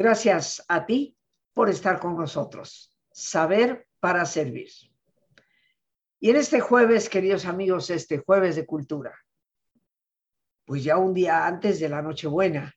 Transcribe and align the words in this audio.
Gracias 0.00 0.64
a 0.66 0.86
ti 0.86 1.14
por 1.52 1.68
estar 1.68 2.00
con 2.00 2.16
nosotros. 2.16 2.96
Saber 3.12 3.86
para 4.00 4.24
servir. 4.24 4.70
Y 6.18 6.30
en 6.30 6.36
este 6.36 6.58
jueves, 6.58 7.10
queridos 7.10 7.44
amigos, 7.44 7.90
este 7.90 8.16
jueves 8.16 8.56
de 8.56 8.64
cultura, 8.64 9.14
pues 10.64 10.82
ya 10.82 10.96
un 10.96 11.12
día 11.12 11.46
antes 11.46 11.80
de 11.80 11.90
la 11.90 12.00
Nochebuena, 12.00 12.74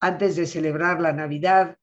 antes 0.00 0.36
de 0.36 0.46
celebrar 0.46 1.02
la 1.02 1.12
Navidad, 1.12 1.76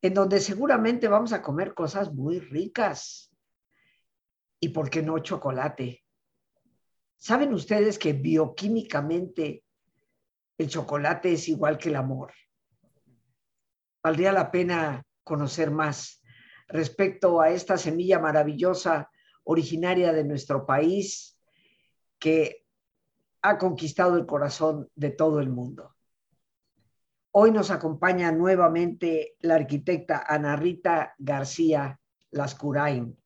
en 0.00 0.14
donde 0.14 0.40
seguramente 0.40 1.06
vamos 1.06 1.34
a 1.34 1.42
comer 1.42 1.74
cosas 1.74 2.14
muy 2.14 2.40
ricas. 2.40 3.30
¿Y 4.58 4.70
por 4.70 4.88
qué 4.88 5.02
no 5.02 5.18
chocolate? 5.18 6.02
¿Saben 7.18 7.52
ustedes 7.52 7.98
que 7.98 8.14
bioquímicamente 8.14 9.64
el 10.56 10.68
chocolate 10.70 11.34
es 11.34 11.46
igual 11.50 11.76
que 11.76 11.90
el 11.90 11.96
amor? 11.96 12.32
Valdría 14.02 14.32
la 14.32 14.50
pena 14.50 15.04
conocer 15.24 15.70
más 15.70 16.22
respecto 16.68 17.40
a 17.40 17.50
esta 17.50 17.76
semilla 17.76 18.18
maravillosa 18.18 19.10
originaria 19.44 20.12
de 20.12 20.24
nuestro 20.24 20.66
país 20.66 21.38
que 22.18 22.64
ha 23.42 23.58
conquistado 23.58 24.16
el 24.16 24.26
corazón 24.26 24.88
de 24.94 25.10
todo 25.10 25.40
el 25.40 25.50
mundo. 25.50 25.94
Hoy 27.32 27.50
nos 27.50 27.70
acompaña 27.70 28.30
nuevamente 28.30 29.36
la 29.40 29.54
arquitecta 29.54 30.24
Ana 30.26 30.56
Rita 30.56 31.14
García 31.18 31.98
Lascurain. 32.30 33.16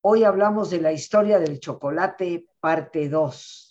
Hoy 0.00 0.24
hablamos 0.24 0.70
de 0.70 0.80
la 0.80 0.92
historia 0.92 1.38
del 1.38 1.60
chocolate, 1.60 2.46
parte 2.60 3.08
2 3.08 3.68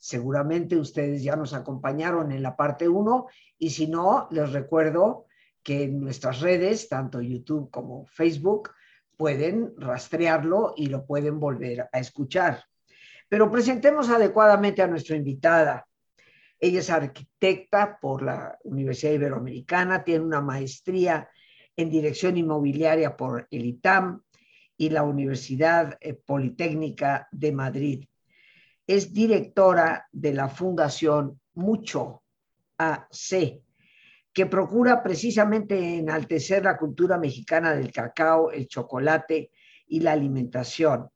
Seguramente 0.00 0.78
ustedes 0.78 1.22
ya 1.22 1.36
nos 1.36 1.52
acompañaron 1.52 2.32
en 2.32 2.42
la 2.42 2.56
parte 2.56 2.88
1 2.88 3.26
y 3.60 3.70
si 3.70 3.86
no, 3.86 4.26
les 4.32 4.50
recuerdo 4.52 5.26
que 5.62 5.84
en 5.84 6.00
nuestras 6.00 6.40
redes, 6.40 6.88
tanto 6.88 7.20
YouTube 7.20 7.70
como 7.70 8.04
Facebook, 8.06 8.70
pueden 9.16 9.72
rastrearlo 9.76 10.74
y 10.76 10.86
lo 10.86 11.06
pueden 11.06 11.38
volver 11.38 11.88
a 11.92 12.00
escuchar. 12.00 12.64
Pero 13.28 13.48
presentemos 13.48 14.08
adecuadamente 14.08 14.82
a 14.82 14.88
nuestra 14.88 15.14
invitada. 15.14 15.86
Ella 16.58 16.80
es 16.80 16.90
arquitecta 16.90 17.98
por 18.00 18.22
la 18.22 18.58
Universidad 18.64 19.12
Iberoamericana, 19.12 20.02
tiene 20.02 20.24
una 20.24 20.40
maestría 20.40 21.28
en 21.76 21.90
dirección 21.90 22.36
inmobiliaria 22.36 23.16
por 23.16 23.46
el 23.52 23.66
ITAM 23.66 24.22
y 24.76 24.90
la 24.90 25.04
Universidad 25.04 25.96
eh, 26.00 26.14
Politécnica 26.14 27.28
de 27.30 27.52
Madrid 27.52 28.04
es 28.90 29.12
directora 29.12 30.08
de 30.10 30.34
la 30.34 30.48
Fundación 30.48 31.40
Mucho 31.54 32.24
AC, 32.80 33.62
que 34.32 34.46
procura 34.46 35.02
precisamente 35.02 35.98
enaltecer 35.98 36.64
la 36.64 36.76
cultura 36.76 37.18
mexicana 37.18 37.74
del 37.74 37.92
cacao, 37.92 38.50
el 38.50 38.68
chocolate 38.68 39.50
y 39.86 40.00
la 40.00 40.12
alimentación. 40.12 41.10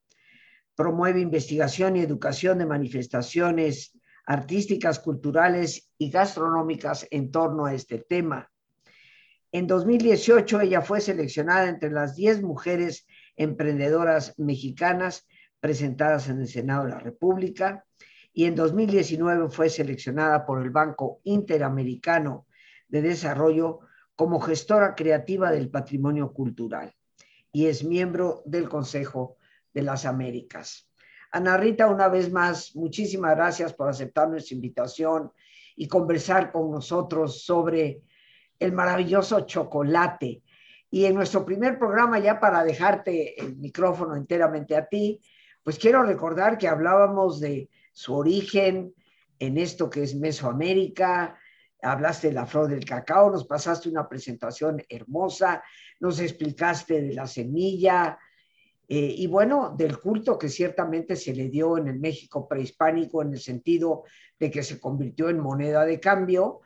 Promueve 0.74 1.20
investigación 1.20 1.96
y 1.96 2.00
educación 2.00 2.58
de 2.58 2.66
manifestaciones 2.66 3.96
artísticas, 4.26 4.98
culturales 4.98 5.90
y 5.96 6.10
gastronómicas 6.10 7.06
en 7.10 7.30
torno 7.30 7.66
a 7.66 7.74
este 7.74 7.98
tema. 7.98 8.50
En 9.52 9.66
2018 9.66 10.62
ella 10.62 10.82
fue 10.82 11.00
seleccionada 11.00 11.68
entre 11.68 11.90
las 11.90 12.16
10 12.16 12.42
mujeres 12.42 13.06
emprendedoras 13.36 14.34
mexicanas 14.38 15.28
presentadas 15.60 16.28
en 16.28 16.40
el 16.40 16.48
Senado 16.48 16.84
de 16.84 16.90
la 16.90 16.98
República 16.98 17.84
y 18.34 18.46
en 18.46 18.56
2019 18.56 19.48
fue 19.48 19.70
seleccionada 19.70 20.44
por 20.44 20.60
el 20.60 20.70
Banco 20.70 21.20
Interamericano 21.22 22.46
de 22.88 23.00
Desarrollo 23.00 23.80
como 24.16 24.40
gestora 24.40 24.96
creativa 24.96 25.52
del 25.52 25.70
patrimonio 25.70 26.32
cultural 26.32 26.92
y 27.52 27.66
es 27.66 27.84
miembro 27.84 28.42
del 28.44 28.68
Consejo 28.68 29.38
de 29.72 29.82
las 29.82 30.04
Américas. 30.04 30.90
Ana 31.30 31.56
Rita, 31.56 31.86
una 31.86 32.08
vez 32.08 32.30
más, 32.30 32.74
muchísimas 32.74 33.36
gracias 33.36 33.72
por 33.72 33.88
aceptar 33.88 34.28
nuestra 34.28 34.56
invitación 34.56 35.32
y 35.76 35.86
conversar 35.86 36.50
con 36.50 36.70
nosotros 36.72 37.44
sobre 37.44 38.02
el 38.58 38.72
maravilloso 38.72 39.40
chocolate. 39.42 40.42
Y 40.90 41.04
en 41.04 41.14
nuestro 41.14 41.44
primer 41.44 41.78
programa, 41.78 42.18
ya 42.18 42.38
para 42.38 42.64
dejarte 42.64 43.40
el 43.40 43.56
micrófono 43.56 44.16
enteramente 44.16 44.76
a 44.76 44.86
ti, 44.86 45.20
pues 45.62 45.78
quiero 45.78 46.02
recordar 46.02 46.58
que 46.58 46.68
hablábamos 46.68 47.40
de 47.40 47.68
su 47.94 48.14
origen 48.14 48.92
en 49.38 49.56
esto 49.56 49.88
que 49.88 50.02
es 50.02 50.14
Mesoamérica, 50.14 51.38
hablaste 51.80 52.28
de 52.28 52.34
la 52.34 52.46
flor 52.46 52.68
del 52.68 52.84
cacao, 52.84 53.30
nos 53.30 53.46
pasaste 53.46 53.88
una 53.88 54.08
presentación 54.08 54.82
hermosa, 54.88 55.62
nos 56.00 56.18
explicaste 56.20 57.00
de 57.00 57.14
la 57.14 57.26
semilla 57.26 58.18
eh, 58.88 59.14
y 59.16 59.26
bueno, 59.26 59.74
del 59.76 59.98
culto 59.98 60.38
que 60.38 60.48
ciertamente 60.48 61.16
se 61.16 61.34
le 61.34 61.48
dio 61.48 61.78
en 61.78 61.88
el 61.88 61.98
México 61.98 62.48
prehispánico 62.48 63.22
en 63.22 63.32
el 63.32 63.40
sentido 63.40 64.04
de 64.38 64.50
que 64.50 64.62
se 64.62 64.80
convirtió 64.80 65.28
en 65.30 65.40
moneda 65.40 65.84
de 65.84 66.00
cambio 66.00 66.60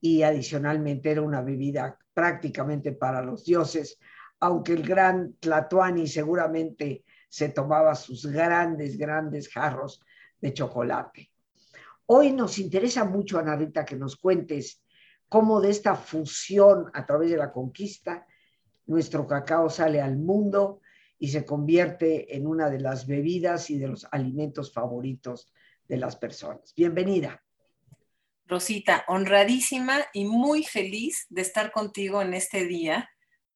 y 0.00 0.22
adicionalmente 0.22 1.10
era 1.10 1.22
una 1.22 1.40
bebida 1.40 1.98
prácticamente 2.12 2.92
para 2.92 3.22
los 3.22 3.44
dioses, 3.44 3.98
aunque 4.38 4.72
el 4.72 4.86
gran 4.86 5.34
Tlatuani 5.40 6.06
seguramente 6.06 7.04
se 7.28 7.48
tomaba 7.48 7.94
sus 7.94 8.26
grandes, 8.26 8.98
grandes 8.98 9.48
jarros 9.48 10.03
de 10.44 10.52
chocolate. 10.52 11.30
Hoy 12.04 12.30
nos 12.32 12.58
interesa 12.58 13.06
mucho, 13.06 13.38
Ana 13.38 13.56
Rita, 13.56 13.82
que 13.82 13.96
nos 13.96 14.16
cuentes 14.16 14.84
cómo 15.26 15.58
de 15.58 15.70
esta 15.70 15.94
fusión 15.94 16.90
a 16.92 17.06
través 17.06 17.30
de 17.30 17.38
la 17.38 17.50
conquista, 17.50 18.26
nuestro 18.84 19.26
cacao 19.26 19.70
sale 19.70 20.02
al 20.02 20.18
mundo 20.18 20.82
y 21.18 21.28
se 21.28 21.46
convierte 21.46 22.36
en 22.36 22.46
una 22.46 22.68
de 22.68 22.78
las 22.78 23.06
bebidas 23.06 23.70
y 23.70 23.78
de 23.78 23.88
los 23.88 24.06
alimentos 24.10 24.70
favoritos 24.70 25.50
de 25.88 25.96
las 25.96 26.16
personas. 26.16 26.74
Bienvenida. 26.76 27.42
Rosita, 28.46 29.06
honradísima 29.08 30.00
y 30.12 30.26
muy 30.26 30.62
feliz 30.62 31.24
de 31.30 31.40
estar 31.40 31.72
contigo 31.72 32.20
en 32.20 32.34
este 32.34 32.66
día. 32.66 33.08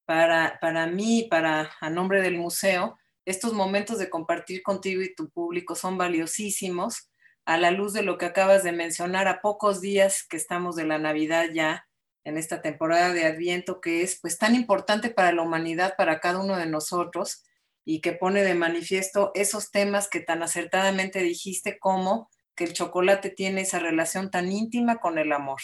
Para, 0.06 0.58
para 0.58 0.86
mí, 0.86 1.26
para 1.28 1.70
a 1.82 1.90
nombre 1.90 2.22
del 2.22 2.38
museo, 2.38 2.96
estos 3.28 3.52
momentos 3.52 3.98
de 3.98 4.08
compartir 4.08 4.62
contigo 4.62 5.02
y 5.02 5.14
tu 5.14 5.28
público 5.28 5.74
son 5.74 5.98
valiosísimos 5.98 7.10
a 7.44 7.58
la 7.58 7.70
luz 7.70 7.92
de 7.92 8.02
lo 8.02 8.16
que 8.16 8.24
acabas 8.24 8.62
de 8.62 8.72
mencionar 8.72 9.28
a 9.28 9.42
pocos 9.42 9.82
días 9.82 10.26
que 10.26 10.38
estamos 10.38 10.76
de 10.76 10.86
la 10.86 10.98
Navidad 10.98 11.48
ya 11.52 11.86
en 12.24 12.38
esta 12.38 12.62
temporada 12.62 13.12
de 13.12 13.26
Adviento 13.26 13.82
que 13.82 14.02
es 14.02 14.18
pues 14.18 14.38
tan 14.38 14.54
importante 14.54 15.10
para 15.10 15.32
la 15.32 15.42
humanidad, 15.42 15.94
para 15.98 16.20
cada 16.20 16.40
uno 16.40 16.56
de 16.56 16.64
nosotros 16.64 17.44
y 17.84 18.00
que 18.00 18.12
pone 18.12 18.42
de 18.42 18.54
manifiesto 18.54 19.30
esos 19.34 19.70
temas 19.70 20.08
que 20.08 20.20
tan 20.20 20.42
acertadamente 20.42 21.22
dijiste 21.22 21.78
como 21.78 22.30
que 22.54 22.64
el 22.64 22.72
chocolate 22.72 23.28
tiene 23.28 23.60
esa 23.60 23.78
relación 23.78 24.30
tan 24.30 24.50
íntima 24.50 25.00
con 25.00 25.18
el 25.18 25.32
amor. 25.32 25.60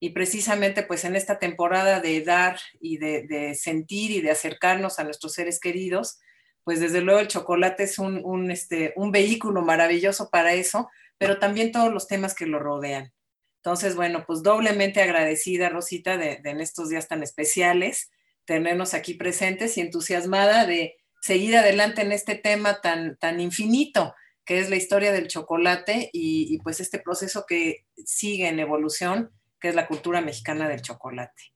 Y 0.00 0.10
precisamente 0.10 0.82
pues 0.82 1.06
en 1.06 1.16
esta 1.16 1.38
temporada 1.38 2.00
de 2.00 2.20
dar 2.20 2.58
y 2.78 2.98
de, 2.98 3.22
de 3.26 3.54
sentir 3.54 4.10
y 4.10 4.20
de 4.20 4.32
acercarnos 4.32 4.98
a 4.98 5.04
nuestros 5.04 5.32
seres 5.32 5.60
queridos, 5.60 6.18
pues 6.64 6.80
desde 6.80 7.02
luego 7.02 7.20
el 7.20 7.28
chocolate 7.28 7.84
es 7.84 7.98
un, 7.98 8.50
este, 8.50 8.92
un 8.96 9.12
vehículo 9.12 9.62
maravilloso 9.62 10.30
para 10.30 10.54
eso, 10.54 10.90
pero 11.18 11.38
también 11.38 11.72
todos 11.72 11.92
los 11.92 12.08
temas 12.08 12.34
que 12.34 12.46
lo 12.46 12.58
rodean. 12.58 13.12
Entonces, 13.56 13.96
bueno, 13.96 14.24
pues 14.26 14.42
doblemente 14.42 15.02
agradecida, 15.02 15.68
Rosita, 15.68 16.16
de, 16.16 16.40
en 16.44 16.60
estos 16.60 16.88
días 16.88 17.08
tan 17.08 17.22
especiales, 17.22 18.10
tenernos 18.44 18.92
aquí 18.92 19.14
presentes 19.14 19.78
y 19.78 19.80
entusiasmada 19.80 20.66
de 20.66 20.96
seguir 21.22 21.56
adelante 21.56 22.02
en 22.02 22.12
este 22.12 22.34
tema 22.34 22.80
tan, 22.82 23.16
tan 23.16 23.40
infinito 23.40 24.14
que 24.44 24.58
es 24.58 24.68
la 24.68 24.76
historia 24.76 25.12
del 25.12 25.28
chocolate 25.28 26.10
y, 26.12 26.58
pues 26.58 26.80
este 26.80 26.98
proceso 26.98 27.46
que 27.48 27.86
sigue 28.04 28.48
en 28.48 28.58
evolución, 28.58 29.30
que 29.58 29.68
es 29.68 29.74
la 29.74 29.86
cultura 29.86 30.20
mexicana 30.20 30.68
del 30.68 30.82
chocolate. 30.82 31.54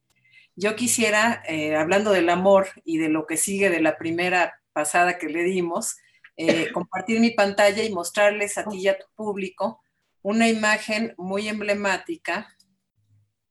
Yo 0.56 0.74
quisiera, 0.74 1.42
eh, 1.46 1.76
hablando 1.76 2.12
del 2.12 2.30
amor 2.30 2.68
y 2.84 2.96
de 2.96 3.10
lo 3.10 3.26
que 3.26 3.36
sigue 3.36 3.68
de 3.68 3.80
la 3.80 3.98
primera 3.98 4.60
pasada 4.78 5.18
que 5.18 5.26
le 5.26 5.42
dimos, 5.42 5.96
eh, 6.36 6.70
compartir 6.72 7.18
mi 7.18 7.32
pantalla 7.32 7.82
y 7.82 7.92
mostrarles 7.92 8.56
a 8.58 8.64
ti 8.64 8.78
y 8.78 8.86
a 8.86 8.96
tu 8.96 9.06
público 9.16 9.82
una 10.22 10.48
imagen 10.48 11.14
muy 11.18 11.48
emblemática, 11.48 12.54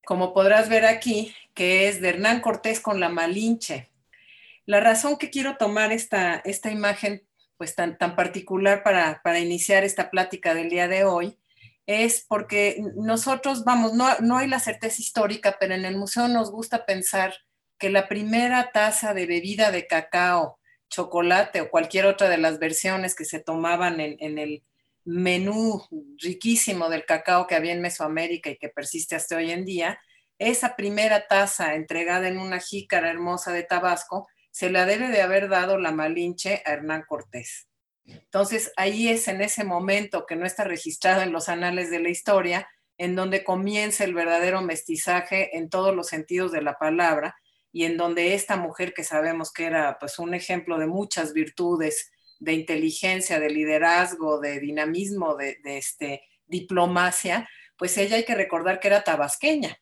como 0.06 0.34
podrás 0.34 0.70
ver 0.70 0.86
aquí, 0.86 1.36
que 1.54 1.90
es 1.90 2.00
de 2.00 2.10
Hernán 2.10 2.40
Cortés 2.40 2.80
con 2.80 3.02
la 3.02 3.10
Malinche. 3.10 3.92
La 4.66 4.80
razón 4.80 5.18
que 5.18 5.30
quiero 5.30 5.58
tomar 5.58 5.92
esta, 5.92 6.36
esta 6.46 6.72
imagen 6.72 7.28
pues 7.58 7.76
tan, 7.76 7.98
tan 7.98 8.16
particular 8.16 8.84
para, 8.84 9.20
para 9.22 9.40
iniciar 9.40 9.84
esta 9.84 10.10
plática 10.10 10.54
del 10.54 10.70
día 10.70 10.88
de 10.88 11.04
hoy 11.04 11.38
es 11.88 12.26
porque 12.26 12.82
nosotros, 12.96 13.66
vamos, 13.66 13.94
no, 13.94 14.08
no 14.22 14.38
hay 14.38 14.48
la 14.48 14.60
certeza 14.60 15.02
histórica, 15.02 15.58
pero 15.60 15.74
en 15.74 15.84
el 15.84 15.98
museo 15.98 16.30
nos 16.30 16.52
gusta 16.52 16.86
pensar 16.86 17.34
que 17.78 17.90
la 17.90 18.08
primera 18.08 18.72
taza 18.72 19.14
de 19.14 19.26
bebida 19.26 19.72
de 19.72 19.88
cacao 19.88 20.58
chocolate 20.90 21.62
o 21.62 21.70
cualquier 21.70 22.06
otra 22.06 22.30
de 22.30 22.38
las 22.38 22.60
versiones 22.60 23.16
que 23.16 23.26
se 23.26 23.40
tomaban 23.40 24.00
en, 24.00 24.38
el 24.38 24.64
menú 25.04 25.82
riquísimo 26.22 26.90
del 26.90 27.06
cacao 27.06 27.48
que 27.48 27.56
había 27.56 27.74
en 27.74 27.82
Mesoamérica 27.82 28.50
y 28.50 28.58
que 28.58 28.70
persiste 28.70 29.16
hasta 29.16 29.38
hoy 29.38 29.52
en 29.52 29.66
día, 29.66 30.00
esa 30.38 30.76
primera 30.76 31.28
taza 31.28 31.76
entregada 31.76 32.28
en 32.28 32.38
una 32.38 32.60
jícara 32.60 33.10
hermosa 33.10 33.52
de 33.52 33.64
Tabasco 33.64 34.28
se 34.52 34.70
la 34.70 34.86
debe 34.86 35.10
de 35.10 35.22
haber 35.22 35.50
dado 35.50 35.78
la 35.78 35.92
Malinche 35.92 36.62
a 36.66 36.74
Hernán 36.74 37.04
Cortés. 37.08 37.68
Entonces, 38.06 38.72
ahí 38.78 39.10
es 39.10 39.28
en 39.28 39.42
ese 39.42 39.64
momento 39.64 40.26
que 40.26 40.36
no 40.36 40.46
está 40.46 40.64
registrado 40.64 41.22
en 41.22 41.32
los 41.32 41.50
anales 41.50 41.90
de 41.90 42.00
la 42.00 42.10
historia, 42.10 42.70
en 42.98 43.16
donde 43.16 43.44
comienza 43.44 44.04
el 44.04 44.14
verdadero 44.14 44.62
mestizaje 44.62 45.58
en 45.58 45.70
todos 45.70 45.96
los 45.96 46.08
sentidos 46.08 46.52
de 46.52 46.62
la 46.62 46.78
palabra 46.78 47.36
y 47.72 47.86
en 47.86 47.98
donde 47.98 48.34
esta 48.34 48.58
mujer 48.58 48.94
que 48.94 49.04
sabemos 49.04 49.52
que 49.52 49.66
era 49.66 49.98
pues 50.00 50.20
un 50.20 50.34
ejemplo 50.34 50.78
de 50.78 50.88
muchas 50.88 51.34
virtudes, 51.34 52.12
de 52.40 52.54
inteligencia, 52.54 53.40
de 53.40 53.50
liderazgo, 53.50 54.40
de 54.40 54.60
dinamismo, 54.60 55.36
de, 55.36 55.58
este, 55.64 56.22
diplomacia, 56.46 57.50
pues 57.78 57.98
ella 57.98 58.16
hay 58.16 58.26
que 58.26 58.36
recordar 58.36 58.80
que 58.80 58.88
era 58.88 59.04
tabasqueña 59.04 59.78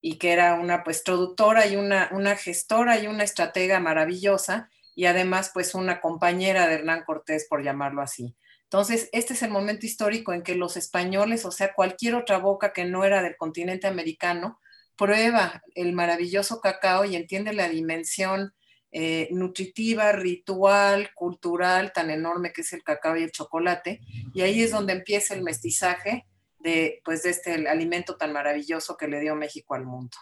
y 0.00 0.18
que 0.18 0.32
era 0.32 0.54
una 0.54 0.84
pues 0.84 1.02
traductora 1.02 1.66
y 1.66 1.76
una, 1.76 2.10
una 2.12 2.36
gestora 2.36 2.98
y 2.98 3.06
una 3.06 3.24
estratega 3.24 3.80
maravillosa 3.80 4.70
y 4.94 5.06
además 5.06 5.50
pues 5.52 5.74
una 5.74 6.00
compañera 6.00 6.66
de 6.66 6.74
Hernán 6.74 7.04
Cortés, 7.04 7.46
por 7.48 7.64
llamarlo 7.64 8.02
así. 8.02 8.36
Entonces, 8.64 9.08
este 9.12 9.34
es 9.34 9.42
el 9.42 9.50
momento 9.50 9.86
histórico 9.86 10.32
en 10.32 10.42
que 10.42 10.56
los 10.56 10.76
españoles, 10.76 11.44
o 11.44 11.52
sea, 11.52 11.74
cualquier 11.74 12.16
otra 12.16 12.38
boca 12.38 12.72
que 12.72 12.84
no 12.84 13.04
era 13.04 13.22
del 13.22 13.36
continente 13.36 13.86
americano, 13.86 14.60
prueba 14.96 15.62
el 15.74 15.92
maravilloso 15.92 16.60
cacao 16.60 17.04
y 17.04 17.16
entiende 17.16 17.52
la 17.52 17.68
dimensión 17.68 18.54
eh, 18.92 19.28
nutritiva, 19.32 20.12
ritual, 20.12 21.10
cultural 21.14 21.92
tan 21.92 22.10
enorme 22.10 22.52
que 22.52 22.60
es 22.60 22.72
el 22.72 22.84
cacao 22.84 23.16
y 23.16 23.24
el 23.24 23.32
chocolate. 23.32 24.00
Y 24.34 24.42
ahí 24.42 24.62
es 24.62 24.70
donde 24.70 24.92
empieza 24.92 25.34
el 25.34 25.42
mestizaje 25.42 26.26
de, 26.60 27.00
pues, 27.04 27.24
de 27.24 27.30
este 27.30 27.68
alimento 27.68 28.16
tan 28.16 28.32
maravilloso 28.32 28.96
que 28.96 29.08
le 29.08 29.20
dio 29.20 29.34
México 29.34 29.74
al 29.74 29.84
mundo. 29.84 30.16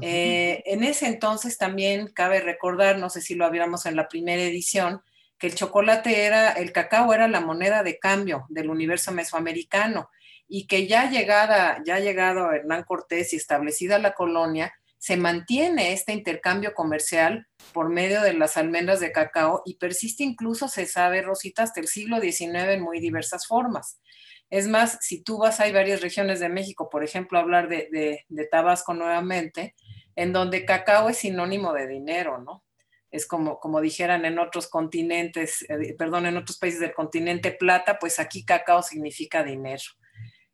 Eh, 0.00 0.62
en 0.66 0.84
ese 0.84 1.06
entonces 1.06 1.58
también 1.58 2.08
cabe 2.08 2.40
recordar, 2.40 2.98
no 2.98 3.10
sé 3.10 3.20
si 3.20 3.34
lo 3.34 3.46
habíamos 3.46 3.86
en 3.86 3.96
la 3.96 4.08
primera 4.08 4.42
edición, 4.42 5.00
que 5.38 5.48
el 5.48 5.54
chocolate 5.54 6.24
era, 6.24 6.52
el 6.52 6.72
cacao 6.72 7.12
era 7.12 7.28
la 7.28 7.40
moneda 7.40 7.82
de 7.82 7.98
cambio 7.98 8.46
del 8.48 8.70
universo 8.70 9.10
mesoamericano 9.10 10.10
y 10.48 10.66
que 10.66 10.86
ya 10.86 11.10
llegada, 11.10 11.82
ya 11.84 11.98
llegado 11.98 12.52
Hernán 12.52 12.84
Cortés 12.84 13.32
y 13.32 13.36
establecida 13.36 13.98
la 13.98 14.12
colonia, 14.12 14.72
se 14.98 15.16
mantiene 15.16 15.92
este 15.92 16.12
intercambio 16.12 16.74
comercial 16.74 17.46
por 17.72 17.90
medio 17.90 18.22
de 18.22 18.32
las 18.32 18.56
almendras 18.56 19.00
de 19.00 19.12
cacao 19.12 19.62
y 19.64 19.76
persiste 19.76 20.24
incluso, 20.24 20.68
se 20.68 20.86
sabe, 20.86 21.22
Rosita, 21.22 21.62
hasta 21.62 21.80
el 21.80 21.88
siglo 21.88 22.20
XIX 22.20 22.72
en 22.72 22.82
muy 22.82 22.98
diversas 22.98 23.46
formas. 23.46 24.00
Es 24.48 24.68
más, 24.68 24.98
si 25.00 25.22
tú 25.22 25.38
vas, 25.38 25.60
hay 25.60 25.72
varias 25.72 26.00
regiones 26.00 26.40
de 26.40 26.48
México, 26.48 26.88
por 26.88 27.04
ejemplo, 27.04 27.38
hablar 27.38 27.68
de, 27.68 28.24
Tabasco 28.50 28.94
nuevamente, 28.94 29.74
en 30.14 30.32
donde 30.32 30.64
cacao 30.64 31.08
es 31.08 31.18
sinónimo 31.18 31.72
de 31.72 31.86
dinero, 31.86 32.38
¿no? 32.38 32.64
Es 33.10 33.26
como, 33.26 33.60
como 33.60 33.80
dijeran 33.80 34.24
en 34.24 34.38
otros 34.38 34.68
continentes, 34.68 35.62
eh, 35.68 35.94
perdón, 35.96 36.26
en 36.26 36.36
otros 36.36 36.58
países 36.58 36.80
del 36.80 36.94
continente 36.94 37.52
plata, 37.52 37.98
pues 37.98 38.18
aquí 38.18 38.44
cacao 38.44 38.82
significa 38.82 39.42
dinero. 39.42 39.84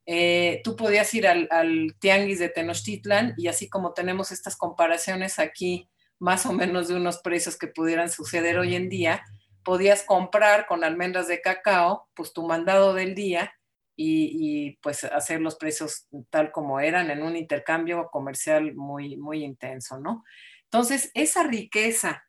Eh, 0.06 0.60
tú 0.64 0.74
podías 0.74 1.12
ir 1.14 1.26
al, 1.28 1.94
tianguis 2.00 2.38
de 2.38 2.48
Tenochtitlan 2.48 3.34
y 3.36 3.48
así 3.48 3.68
como 3.68 3.92
tenemos 3.92 4.32
estas 4.32 4.56
comparaciones 4.56 5.38
aquí, 5.38 5.88
más 6.18 6.46
o 6.46 6.52
menos 6.52 6.88
de 6.88 6.96
unos 6.96 7.18
precios 7.18 7.56
que 7.56 7.68
pudieran 7.68 8.10
suceder 8.10 8.58
hoy 8.58 8.74
en 8.74 8.88
día, 8.88 9.24
podías 9.64 10.02
comprar 10.02 10.66
con 10.66 10.84
almendras 10.84 11.28
de 11.28 11.40
cacao, 11.40 12.08
pues 12.14 12.32
tu 12.32 12.46
mandado 12.46 12.94
del 12.94 13.14
día 13.14 13.52
y, 13.96 14.78
pues 14.82 15.04
hacer 15.04 15.40
los 15.40 15.56
precios 15.56 16.08
tal 16.30 16.50
como 16.50 16.80
eran 16.80 17.10
en 17.10 17.22
un 17.22 17.36
intercambio 17.36 18.08
comercial 18.10 18.74
muy, 18.74 19.16
muy 19.16 19.44
intenso, 19.44 20.00
¿no? 20.00 20.24
Entonces, 20.64 21.10
esa 21.14 21.44
riqueza 21.44 22.24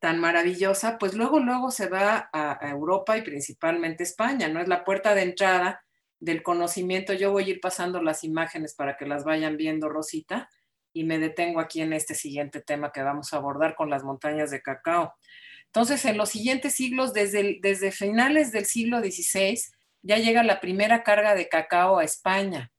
tan 0.00 0.20
maravillosa, 0.20 0.98
pues 0.98 1.14
luego, 1.14 1.38
luego 1.38 1.70
se 1.70 1.88
va 1.88 2.28
a, 2.32 2.58
Europa 2.68 3.16
y 3.16 3.22
principalmente 3.22 4.02
España, 4.02 4.48
¿no? 4.48 4.60
Es 4.60 4.68
la 4.68 4.84
puerta 4.84 5.14
de 5.14 5.22
entrada 5.22 5.83
del 6.24 6.42
conocimiento. 6.42 7.12
Yo 7.12 7.32
voy 7.32 7.44
a 7.44 7.48
ir 7.50 7.60
pasando 7.60 8.02
las 8.02 8.24
imágenes 8.24 8.74
para 8.74 8.96
que 8.96 9.04
las 9.04 9.24
vayan 9.24 9.58
viendo, 9.58 9.90
Rosita, 9.90 10.48
y 10.94 11.04
me 11.04 11.18
detengo 11.18 11.60
aquí 11.60 11.82
en 11.82 11.92
este 11.92 12.14
siguiente 12.14 12.62
tema 12.62 12.92
que 12.92 13.02
vamos 13.02 13.32
a 13.32 13.36
abordar 13.36 13.74
con 13.74 13.90
las 13.90 14.04
montañas 14.04 14.50
de 14.50 14.62
cacao. 14.62 15.14
Entonces, 15.66 16.02
en 16.06 16.16
los 16.16 16.30
siguientes 16.30 16.72
siglos, 16.72 17.12
desde, 17.12 17.58
desde 17.60 17.90
finales 17.92 18.52
del 18.52 18.64
siglo 18.64 19.00
XVI, 19.00 19.60
ya 20.02 20.16
llega 20.16 20.42
la 20.42 20.60
primera 20.60 21.02
carga 21.02 21.34
de 21.34 21.48
cacao 21.48 21.98
a 21.98 22.04
España. 22.04 22.72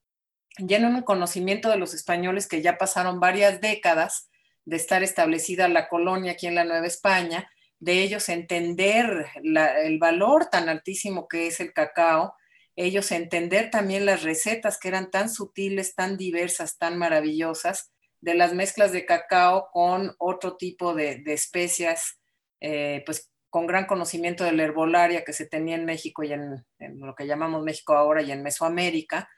Ya 0.58 0.78
en 0.78 0.86
un 0.86 1.02
conocimiento 1.04 1.70
de 1.70 1.78
los 1.78 1.94
españoles 1.94 2.48
que 2.48 2.64
ya 2.64 2.78
pasaron 2.80 3.20
varias 3.20 3.62
décadas 3.62 4.30
de 4.64 4.78
estar 4.78 5.04
establecida 5.04 5.68
la 5.68 5.88
colonia 5.88 6.32
aquí 6.32 6.48
en 6.48 6.56
la 6.56 6.64
Nueva 6.64 6.88
España, 6.88 7.48
de 7.78 8.02
ellos 8.02 8.28
entender 8.30 9.28
el 9.44 10.00
valor 10.00 10.48
tan 10.48 10.68
altísimo 10.70 11.28
que 11.28 11.46
es 11.48 11.60
el 11.60 11.74
cacao, 11.74 12.34
ellos 12.76 13.12
entender 13.12 13.70
también 13.70 14.06
las 14.06 14.24
recetas 14.24 14.78
que 14.78 14.90
eran 14.90 15.10
tan 15.10 15.30
sutiles, 15.30 15.96
tan 15.96 16.18
diversas, 16.18 16.78
tan 16.78 16.98
maravillosas, 16.98 17.92
de 18.22 18.34
las 18.34 18.54
mezclas 18.54 18.92
de 18.92 19.06
cacao 19.06 19.70
con 19.72 20.16
otro 20.18 20.58
tipo 20.58 20.94
de, 20.94 21.22
especias, 21.28 22.20
eh, 22.60 23.04
pues 23.06 23.32
con 23.50 23.68
gran 23.68 23.86
conocimiento 23.86 24.44
de 24.44 24.52
la 24.52 24.64
herbolaria 24.64 25.24
que 25.24 25.32
se 25.32 25.46
tenía 25.46 25.76
en 25.76 25.86
México 25.86 26.24
y 26.24 26.34
en, 26.34 26.66
lo 26.80 27.16
que 27.16 27.28
llamamos 27.28 27.64
México 27.64 27.94
ahora 27.94 28.22
y 28.22 28.32
en 28.32 28.44
Mesoamérica, 28.44 29.30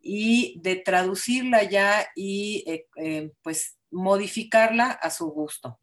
y 0.00 0.58
de 0.62 0.76
traducirla 0.76 1.62
ya 1.62 2.08
y 2.16 2.64
eh, 2.66 2.86
eh, 2.96 3.30
pues 3.42 3.76
modificarla 3.90 4.90
a 4.90 5.10
su 5.10 5.26
gusto. 5.26 5.78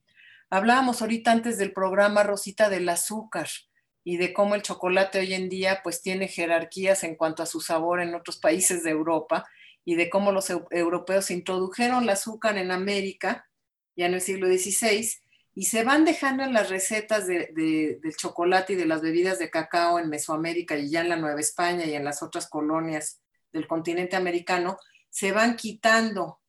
Hablábamos 0.49 1.01
ahorita 1.01 1.31
antes 1.31 1.57
del 1.57 1.73
programa 1.73 2.23
Rosita 2.23 2.69
del 2.69 2.89
azúcar 2.89 3.47
y 4.07 4.15
de 4.15 4.31
cómo 4.31 4.55
el 4.55 4.61
chocolate 4.61 5.19
hoy 5.19 5.33
en 5.33 5.49
día 5.49 5.81
pues 5.83 6.01
tiene 6.01 6.29
jerarquías 6.29 7.03
en 7.03 7.15
cuanto 7.15 7.43
a 7.43 7.45
su 7.45 7.59
sabor 7.59 7.99
en 7.99 8.15
otros 8.15 8.37
países 8.37 8.81
de 8.81 8.91
Europa 8.91 9.45
y 9.83 9.95
de 9.95 10.09
cómo 10.09 10.31
los 10.31 10.49
europeos 10.49 11.29
introdujeron 11.29 12.03
el 12.03 12.09
azúcar 12.11 12.57
en 12.57 12.71
América 12.71 13.49
ya 13.97 14.05
en 14.05 14.13
el 14.13 14.21
siglo 14.21 14.47
XVI 14.47 15.09
y 15.55 15.65
se 15.65 15.83
van 15.83 16.05
dejando 16.05 16.43
en 16.43 16.53
las 16.53 16.69
recetas 16.69 17.27
de, 17.27 17.51
del 17.53 18.15
chocolate 18.15 18.71
y 18.71 18.75
de 18.77 18.85
las 18.85 19.01
bebidas 19.01 19.39
de 19.39 19.49
cacao 19.49 19.99
en 19.99 20.07
Mesoamérica 20.07 20.77
y 20.77 20.89
ya 20.89 21.01
en 21.01 21.09
la 21.09 21.17
Nueva 21.17 21.41
España 21.41 21.83
y 21.83 21.93
en 21.93 22.05
las 22.05 22.23
otras 22.23 22.47
colonias 22.47 23.19
del 23.51 23.67
continente 23.67 24.15
americano, 24.15 24.77
se 25.09 25.33
van 25.33 25.57
quitando 25.57 26.39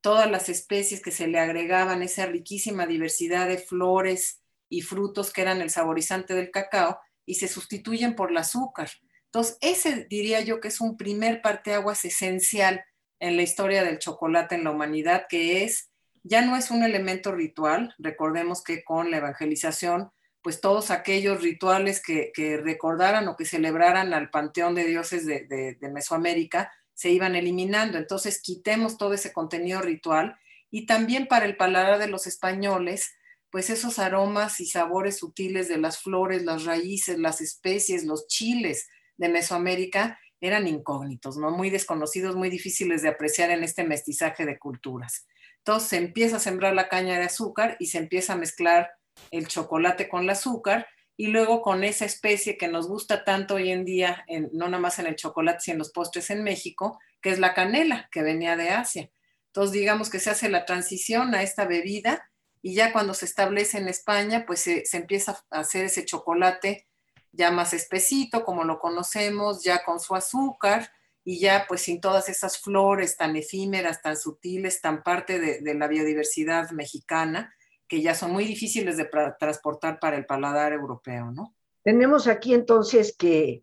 todas 0.00 0.28
las 0.28 0.48
especies 0.48 1.00
que 1.00 1.12
se 1.12 1.28
le 1.28 1.38
agregaban, 1.38 2.02
esa 2.02 2.26
riquísima 2.26 2.88
diversidad 2.88 3.46
de 3.46 3.58
flores 3.58 4.40
y 4.76 4.82
frutos 4.82 5.32
que 5.32 5.42
eran 5.42 5.60
el 5.60 5.70
saborizante 5.70 6.34
del 6.34 6.50
cacao, 6.50 6.98
y 7.26 7.36
se 7.36 7.48
sustituyen 7.48 8.14
por 8.14 8.30
el 8.30 8.36
azúcar. 8.36 8.90
Entonces, 9.26 9.56
ese 9.60 10.06
diría 10.08 10.40
yo 10.40 10.60
que 10.60 10.68
es 10.68 10.80
un 10.80 10.96
primer 10.96 11.42
parteaguas 11.42 12.04
esencial 12.04 12.84
en 13.18 13.36
la 13.36 13.42
historia 13.42 13.82
del 13.82 13.98
chocolate 13.98 14.54
en 14.54 14.64
la 14.64 14.70
humanidad, 14.70 15.26
que 15.28 15.64
es 15.64 15.90
ya 16.24 16.40
no 16.42 16.56
es 16.56 16.70
un 16.70 16.82
elemento 16.82 17.32
ritual. 17.32 17.94
Recordemos 17.98 18.64
que 18.64 18.82
con 18.82 19.10
la 19.10 19.18
evangelización, 19.18 20.10
pues 20.42 20.60
todos 20.60 20.90
aquellos 20.90 21.42
rituales 21.42 22.02
que, 22.02 22.32
recordaran 22.62 23.28
o 23.28 23.36
que 23.36 23.44
celebraran 23.44 24.12
al 24.14 24.30
panteón 24.30 24.74
de 24.74 24.84
dioses 24.84 25.26
de, 25.26 25.78
Mesoamérica 25.92 26.72
se 26.94 27.10
iban 27.10 27.36
eliminando. 27.36 27.98
Entonces 27.98 28.40
quitemos 28.40 28.96
todo 28.96 29.12
ese 29.12 29.32
contenido 29.32 29.80
ritual 29.80 30.36
y 30.70 30.86
también 30.86 31.26
para 31.26 31.44
el 31.44 31.56
paladar 31.56 31.98
de 31.98 32.08
los 32.08 32.26
españoles, 32.26 33.14
pues 33.54 33.70
esos 33.70 34.00
aromas 34.00 34.58
y 34.58 34.66
sabores 34.66 35.18
sutiles 35.18 35.68
de 35.68 35.78
las 35.78 36.02
flores, 36.02 36.42
las 36.42 36.64
raíces, 36.64 37.20
las 37.20 37.40
especies, 37.40 38.02
los 38.02 38.26
chiles 38.26 38.88
de 39.16 39.28
Mesoamérica 39.28 40.18
eran 40.40 40.66
incógnitos, 40.66 41.36
¿no? 41.36 41.52
Muy 41.52 41.70
desconocidos, 41.70 42.34
muy 42.34 42.50
difíciles 42.50 43.00
de 43.02 43.10
apreciar 43.10 43.52
en 43.52 43.62
este 43.62 43.84
mestizaje 43.84 44.44
de 44.44 44.58
culturas. 44.58 45.28
Entonces 45.58 45.88
se 45.88 45.98
empieza 45.98 46.38
a 46.38 46.40
sembrar 46.40 46.74
la 46.74 46.88
caña 46.88 47.16
de 47.16 47.26
azúcar 47.26 47.76
y 47.78 47.86
se 47.86 47.98
empieza 47.98 48.32
a 48.32 48.36
mezclar 48.38 48.90
el 49.30 49.46
chocolate 49.46 50.08
con 50.08 50.24
el 50.24 50.30
azúcar 50.30 50.88
y 51.16 51.28
luego 51.28 51.62
con 51.62 51.84
esa 51.84 52.06
especie 52.06 52.58
que 52.58 52.66
nos 52.66 52.88
gusta 52.88 53.22
tanto 53.22 53.54
hoy 53.54 53.70
en 53.70 53.84
día, 53.84 54.26
no 54.50 54.66
nada 54.66 54.80
más 54.80 54.98
en 54.98 55.06
el 55.06 55.14
chocolate, 55.14 55.60
sino 55.60 55.74
en 55.74 55.78
los 55.78 55.92
postres 55.92 56.30
en 56.30 56.42
México, 56.42 56.98
que 57.22 57.30
es 57.30 57.38
la 57.38 57.54
canela, 57.54 58.08
que 58.10 58.24
venía 58.24 58.56
de 58.56 58.70
Asia. 58.70 59.12
Entonces 59.46 59.70
digamos 59.70 60.10
que 60.10 60.18
se 60.18 60.30
hace 60.30 60.48
la 60.48 60.64
transición 60.64 61.36
a 61.36 61.44
esta 61.44 61.66
bebida 61.66 62.28
y 62.66 62.74
ya 62.74 62.94
cuando 62.94 63.12
se 63.12 63.26
establece 63.26 63.76
en 63.76 63.88
España, 63.88 64.44
pues 64.46 64.60
se, 64.60 64.84
empieza 64.94 65.44
a 65.50 65.60
hacer 65.60 65.84
ese 65.84 66.06
chocolate 66.06 66.88
ya 67.30 67.50
más 67.50 67.74
espesito, 67.74 68.42
como 68.42 68.64
lo 68.64 68.78
conocemos, 68.78 69.62
ya 69.62 69.84
con 69.84 70.00
su 70.00 70.14
azúcar, 70.14 70.90
y 71.24 71.40
ya 71.40 71.66
pues 71.68 71.82
sin 71.82 72.00
todas 72.00 72.30
esas 72.30 72.56
flores 72.56 73.18
tan 73.18 73.36
efímeras, 73.36 74.00
tan 74.00 74.16
sutiles, 74.16 74.80
tan 74.80 75.02
parte 75.02 75.38
de, 75.60 75.74
la 75.74 75.88
biodiversidad 75.88 76.70
mexicana, 76.70 77.54
que 77.86 78.00
ya 78.00 78.14
son 78.14 78.32
muy 78.32 78.46
difíciles 78.46 78.96
de 78.96 79.10
transportar 79.38 80.00
para 80.00 80.16
el 80.16 80.24
paladar 80.24 80.72
europeo, 80.72 81.32
¿no? 81.32 81.54
Tenemos 81.82 82.26
aquí 82.26 82.54
entonces 82.54 83.14
que 83.14 83.62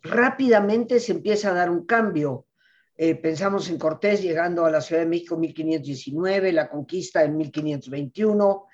rápidamente 0.00 1.00
se 1.00 1.10
empieza 1.10 1.50
a 1.50 1.54
dar 1.54 1.70
un 1.70 1.84
cambio. 1.86 2.46
Eh, 3.00 3.14
pensamos 3.14 3.70
en 3.70 3.78
Cortés 3.78 4.20
llegando 4.20 4.66
a 4.66 4.72
la 4.72 4.80
Ciudad 4.80 5.02
de 5.02 5.08
México 5.08 5.36
en 5.36 5.42
1519, 5.42 6.52
la 6.52 6.68
conquista 6.68 7.22
en 7.22 7.36
1521. 7.36 8.66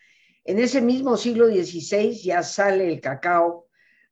En 0.47 0.59
ese 0.59 0.81
mismo 0.81 1.19
siglo 1.19 1.47
XVI 1.47 2.23
ya 2.23 2.43
sale 2.43 2.90
el 2.90 3.02
cacao 3.02 3.66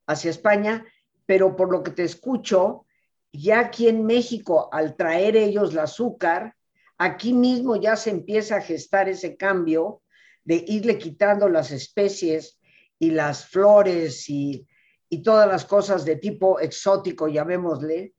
hacia 0.07 0.31
España, 0.31 0.85
pero 1.25 1.57
por 1.57 1.73
lo 1.73 1.83
que 1.83 1.93
te 1.93 2.05
escucho, 2.05 2.85
ya 3.33 3.61
aquí 3.61 3.89
en 3.89 4.05
México, 4.05 4.69
al 4.71 4.97
traer 4.97 5.35
ellos 5.35 5.73
el 5.73 5.79
azúcar, 5.79 6.57
aquí 6.99 7.33
mismo 7.33 7.77
ya 7.77 7.97
se 7.97 8.11
empieza 8.11 8.57
a 8.57 8.61
gestar 8.61 9.09
ese 9.09 9.39
cambio 9.39 10.03
de 10.45 10.63
irle 10.69 10.99
quitando 10.99 11.49
las 11.49 11.71
especies 11.71 12.59
y 12.99 13.13
las 13.13 13.47
flores 13.47 14.29
y, 14.29 14.67
y 15.09 15.23
todas 15.23 15.49
las 15.49 15.65
cosas 15.65 16.05
de 16.05 16.17
tipo 16.17 16.61
exótico, 16.61 17.29
llamémosle, 17.29 18.13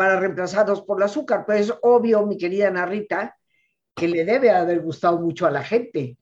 para 0.00 0.18
reemplazarlos 0.18 0.80
por 0.80 0.98
el 0.98 1.02
azúcar. 1.02 1.44
Pues 1.44 1.68
es 1.68 1.74
obvio, 1.82 2.24
mi 2.24 2.38
querida 2.38 2.70
Narrita, 2.70 3.36
que 3.94 4.08
le 4.08 4.24
debe 4.24 4.48
haber 4.48 4.80
gustado 4.80 5.20
mucho 5.20 5.46
a 5.46 5.50
la 5.50 5.62
gente 5.62 6.16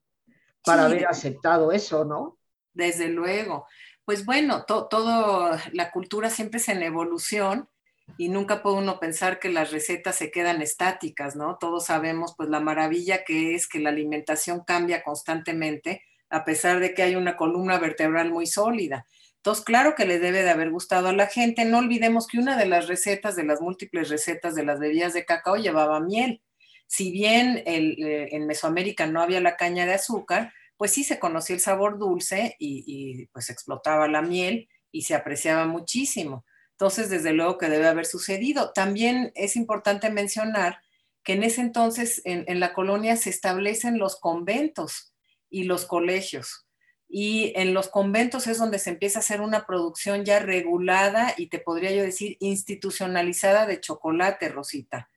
para 0.65 0.83
haber 0.83 1.07
aceptado 1.07 1.71
eso, 1.71 2.03
¿no? 2.03 2.37
Desde 2.73 3.07
luego. 3.07 3.67
Pues 4.03 4.25
bueno, 4.25 4.65
toda 4.65 5.63
la 5.71 5.91
cultura 5.91 6.29
siempre 6.29 6.59
es 6.59 6.67
en 6.67 6.83
evolución 6.83 7.69
y 8.17 8.27
nunca 8.27 8.61
puede 8.61 8.79
uno 8.79 8.99
pensar 8.99 9.39
que 9.39 9.47
las 9.47 9.71
recetas 9.71 10.17
se 10.17 10.29
quedan 10.29 10.61
estáticas, 10.61 11.37
¿no? 11.37 11.57
Todos 11.57 11.85
sabemos 11.85 12.33
pues 12.35 12.49
la 12.49 12.59
maravilla 12.59 13.23
que 13.23 13.55
es 13.55 13.65
que 13.65 13.79
la 13.79 13.91
alimentación 13.91 14.61
cambia 14.67 15.03
constantemente 15.03 16.03
a 16.29 16.43
pesar 16.43 16.81
de 16.81 16.93
que 16.93 17.03
hay 17.03 17.15
una 17.15 17.37
columna 17.37 17.79
vertebral 17.79 18.29
muy 18.29 18.45
sólida. 18.45 19.05
Entonces, 19.39 19.63
claro 19.63 19.95
que 19.95 20.05
le 20.05 20.19
debe 20.19 20.43
de 20.43 20.49
haber 20.49 20.69
gustado 20.69 21.07
a 21.07 21.13
la 21.13 21.27
gente. 21.27 21.63
No 21.63 21.77
olvidemos 21.77 22.27
que 22.27 22.39
una 22.39 22.57
de 22.57 22.65
las 22.65 22.87
recetas, 22.87 23.37
de 23.37 23.45
las 23.45 23.61
múltiples 23.61 24.09
recetas 24.09 24.53
de 24.53 24.65
las 24.65 24.79
bebidas 24.79 25.13
de 25.13 25.23
cacao, 25.25 25.55
llevaba 25.55 26.01
miel. 26.01 26.41
Si 26.87 27.11
bien 27.11 27.63
eh, 27.65 28.29
en 28.31 28.47
Mesoamérica 28.47 29.07
no 29.07 29.21
había 29.21 29.39
la 29.39 29.55
caña 29.55 29.85
de 29.85 29.93
azúcar, 29.93 30.51
pues 30.75 30.91
sí 30.91 31.05
se 31.05 31.19
conocía 31.19 31.55
el 31.55 31.61
sabor 31.61 31.97
dulce 31.97 32.57
y, 32.59 33.27
pues 33.27 33.49
explotaba 33.49 34.09
la 34.09 34.21
miel 34.21 34.67
y 34.91 35.03
se 35.03 35.15
apreciaba 35.15 35.65
muchísimo. 35.65 36.45
Entonces, 36.71 37.09
desde 37.09 37.31
luego 37.31 37.57
que 37.57 37.69
debe 37.69 37.87
haber 37.87 38.05
sucedido. 38.05 38.73
También 38.73 39.31
es 39.35 39.55
importante 39.55 40.09
mencionar 40.09 40.79
que 41.23 41.33
en 41.33 41.43
ese 41.43 41.61
entonces 41.61 42.21
en, 42.25 42.43
en 42.47 42.59
la 42.59 42.73
colonia 42.73 43.15
se 43.15 43.29
establecen 43.29 43.99
los 43.99 44.19
conventos 44.19 45.13
y 45.49 45.63
los 45.63 45.85
colegios 45.85 46.68
y 47.11 47.53
en 47.55 47.73
los 47.73 47.89
conventos 47.89 48.45
es 48.45 48.59
donde 48.59 48.77
se 48.77 48.91
empieza 48.91 49.17
a 49.17 49.21
hacer 49.21 49.41
una 49.41 49.65
producción 49.65 50.23
ya 50.25 50.39
regulada 50.39 51.33
y 51.35 51.47
te 51.47 51.57
podría 51.57 51.91
yo 51.91 52.03
decir 52.03 52.37
institucionalizada 52.39 53.65
de 53.65 53.81
chocolate, 53.81 54.49
Rosita. 54.49 55.09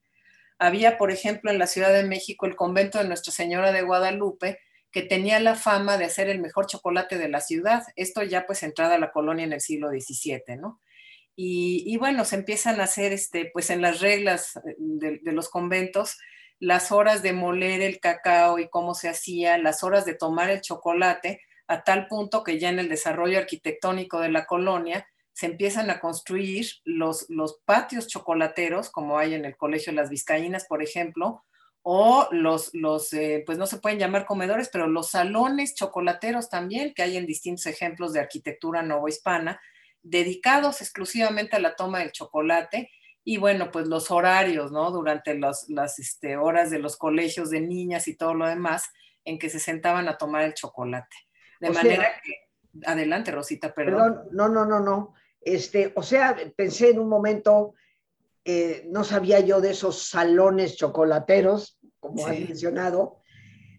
Había, 0.59 0.97
por 0.97 1.11
ejemplo, 1.11 1.51
en 1.51 1.59
la 1.59 1.67
Ciudad 1.67 1.93
de 1.93 2.05
México 2.05 2.47
el 2.47 2.57
convento 2.57 2.99
de 2.99 3.05
Nuestra 3.05 3.31
Señora 3.31 3.73
de 3.73 3.83
Guadalupe, 3.83 4.59
que 4.91 5.03
tenía 5.03 5.39
la 5.39 5.55
fama 5.55 5.99
de 5.99 6.07
hacer 6.07 6.31
el 6.31 6.41
mejor 6.41 6.67
chocolate 6.67 7.19
de 7.19 7.29
la 7.29 7.41
ciudad. 7.41 7.83
Esto 7.95 8.23
ya 8.23 8.47
pues 8.47 8.63
entrada 8.63 8.95
a 8.95 8.99
la 8.99 9.13
colonia 9.13 9.45
en 9.45 9.53
el 9.53 9.61
siglo 9.61 9.91
XVII, 9.91 10.57
¿no? 10.59 10.81
Y, 11.35 11.97
bueno, 11.97 12.25
se 12.27 12.37
empiezan 12.37 12.81
a 12.81 12.85
hacer, 12.85 13.13
este, 13.13 13.51
pues 13.53 13.71
en 13.71 13.81
las 13.81 14.01
reglas 14.01 14.61
de 14.79 15.33
los 15.33 15.49
conventos, 15.49 16.19
las 16.59 16.93
horas 16.93 17.23
de 17.23 17.33
moler 17.33 17.81
el 17.81 18.01
cacao 18.01 18.59
y 18.59 18.69
cómo 18.69 18.95
se 18.95 19.09
hacía, 19.09 19.57
las 19.59 19.83
horas 19.83 20.05
de 20.05 20.15
tomar 20.15 20.51
el 20.51 20.61
chocolate, 20.61 21.41
a 21.69 21.85
tal 21.85 22.07
punto 22.09 22.45
que 22.45 22.59
ya 22.59 22.69
en 22.69 22.79
el 22.79 22.89
desarrollo 22.89 23.39
arquitectónico 23.39 24.21
de 24.21 24.31
la 24.31 24.47
colonia 24.47 25.07
se 25.33 25.47
empiezan 25.47 25.91
a 25.91 26.01
construir 26.01 26.67
los, 26.85 27.27
los 27.31 27.61
patios 27.65 28.07
chocolateros, 28.07 28.91
como 28.91 29.19
hay 29.19 29.35
en 29.35 29.45
el 29.45 29.57
Colegio 29.57 29.93
las 29.93 30.11
Vizcaínas, 30.11 30.67
por 30.67 30.83
ejemplo, 30.83 31.45
o 31.83 32.29
los, 32.31 32.71
los 32.75 33.13
eh, 33.13 33.43
pues 33.45 33.59
no 33.59 33.67
se 33.67 33.79
pueden 33.79 33.99
llamar 33.99 34.25
comedores, 34.25 34.69
pero 34.73 34.87
los 34.87 35.11
salones 35.11 35.75
chocolateros 35.75 36.49
también, 36.49 36.95
que 36.95 37.03
hay 37.03 37.17
en 37.17 37.27
distintos 37.27 37.67
ejemplos 37.67 38.13
de 38.13 38.21
arquitectura 38.21 38.83
novohispana, 38.83 39.61
dedicados 40.03 40.81
exclusivamente 40.81 41.57
a 41.57 41.61
la 41.61 41.75
toma 41.75 42.01
del 42.01 42.13
chocolate. 42.13 42.91
Y 43.25 43.37
bueno, 43.37 43.71
pues 43.71 43.87
los 43.87 44.11
horarios, 44.11 44.73
¿no? 44.73 44.91
Durante 44.91 45.39
las 45.39 45.99
este, 45.99 46.37
horas 46.37 46.71
de 46.71 46.81
los 46.81 46.97
colegios 46.97 47.51
de 47.51 47.61
niñas 47.61 48.09
y 48.09 48.17
todo 48.17 48.35
lo 48.35 48.47
demás, 48.47 48.91
en 49.25 49.39
que 49.39 49.49
se 49.49 49.61
sentaban 49.61 50.09
a 50.09 50.19
tomar 50.19 50.43
el 50.43 50.55
chocolate. 50.55 51.17
De 51.63 51.71
manera 51.71 52.09
que, 52.25 52.49
adelante, 52.85 53.31
Rosita, 53.31 53.73
perdón. 53.73 54.23
No, 54.33 54.49
no, 54.49 54.67
no, 54.67 54.81
no. 54.81 55.15
Este, 55.41 55.93
o 55.95 56.03
sea, 56.03 56.37
pensé 56.57 56.91
en 56.91 56.99
un 56.99 57.09
momento, 57.09 57.75
eh, 58.45 58.85
no 58.91 59.05
sabía 59.05 59.39
yo 59.39 59.61
de 59.61 59.71
esos 59.71 60.09
salones 60.09 60.77
chocolateros, 60.77 61.79
como 62.01 62.27
has 62.27 62.37
mencionado, 62.37 63.19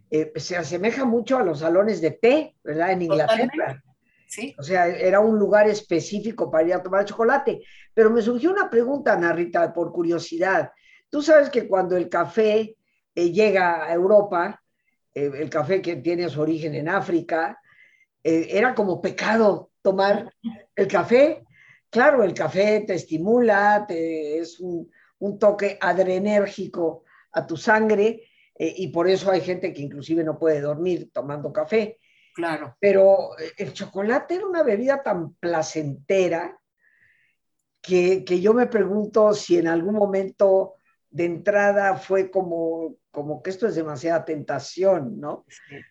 eh, 0.10 0.32
se 0.38 0.56
asemeja 0.56 1.04
mucho 1.04 1.38
a 1.38 1.44
los 1.44 1.60
salones 1.60 2.00
de 2.00 2.12
té, 2.12 2.56
¿verdad? 2.64 2.94
En 2.94 3.02
Inglaterra. 3.02 3.84
Sí. 4.28 4.56
O 4.58 4.64
sea, 4.64 4.88
era 4.88 5.20
un 5.20 5.38
lugar 5.38 5.68
específico 5.68 6.50
para 6.50 6.66
ir 6.66 6.74
a 6.74 6.82
tomar 6.82 7.04
chocolate. 7.04 7.64
Pero 7.94 8.12
me 8.12 8.22
surgió 8.22 8.50
una 8.50 8.70
pregunta, 8.70 9.18
Narita, 9.18 9.74
por 9.74 9.92
curiosidad. 9.92 10.72
Tú 11.10 11.22
sabes 11.22 11.50
que 11.50 11.68
cuando 11.68 11.98
el 11.98 12.08
café 12.08 12.78
eh, 13.14 13.32
llega 13.32 13.84
a 13.84 13.94
Europa, 13.94 14.62
el 15.14 15.50
café 15.50 15.80
que 15.80 15.98
tiene 15.98 16.28
su 16.28 16.42
origen 16.42 16.74
en 16.74 16.90
África, 16.90 17.60
eh, 18.24 18.48
era 18.52 18.74
como 18.74 19.02
pecado 19.02 19.72
tomar 19.82 20.34
el 20.76 20.88
café. 20.88 21.44
Claro, 21.90 22.24
el 22.24 22.34
café 22.34 22.84
te 22.88 22.96
estimula, 22.96 23.86
te, 23.88 24.40
es 24.40 24.60
un, 24.60 24.90
toque 25.40 25.78
adrenérgico 25.80 27.06
a 27.32 27.48
tu 27.48 27.56
sangre 27.56 28.24
eh, 28.56 28.74
y 28.78 28.90
por 28.90 29.08
eso 29.08 29.32
hay 29.32 29.40
gente 29.40 29.72
que 29.72 29.82
inclusive 29.82 30.22
no 30.22 30.38
puede 30.38 30.60
dormir 30.60 31.12
tomando 31.14 31.54
café. 31.54 31.98
Claro. 32.36 32.76
Pero 32.80 33.38
eh, 33.40 33.52
el 33.58 33.74
chocolate 33.74 34.36
era 34.36 34.46
una 34.46 34.64
bebida 34.64 35.02
tan 35.02 35.36
placentera 35.36 36.60
que, 37.82 38.24
que 38.26 38.42
yo 38.42 38.54
me 38.54 38.68
pregunto 38.68 39.34
si 39.34 39.58
en 39.58 39.68
algún 39.68 39.96
momento 39.96 40.76
de 41.14 41.26
entrada 41.26 41.96
fue 41.96 42.32
como, 42.32 42.96
como 43.12 43.44
que 43.44 43.52
esto 43.52 43.68
es 43.68 43.76
demasiada 43.76 44.26
tentación, 44.26 45.20
¿no? 45.20 45.46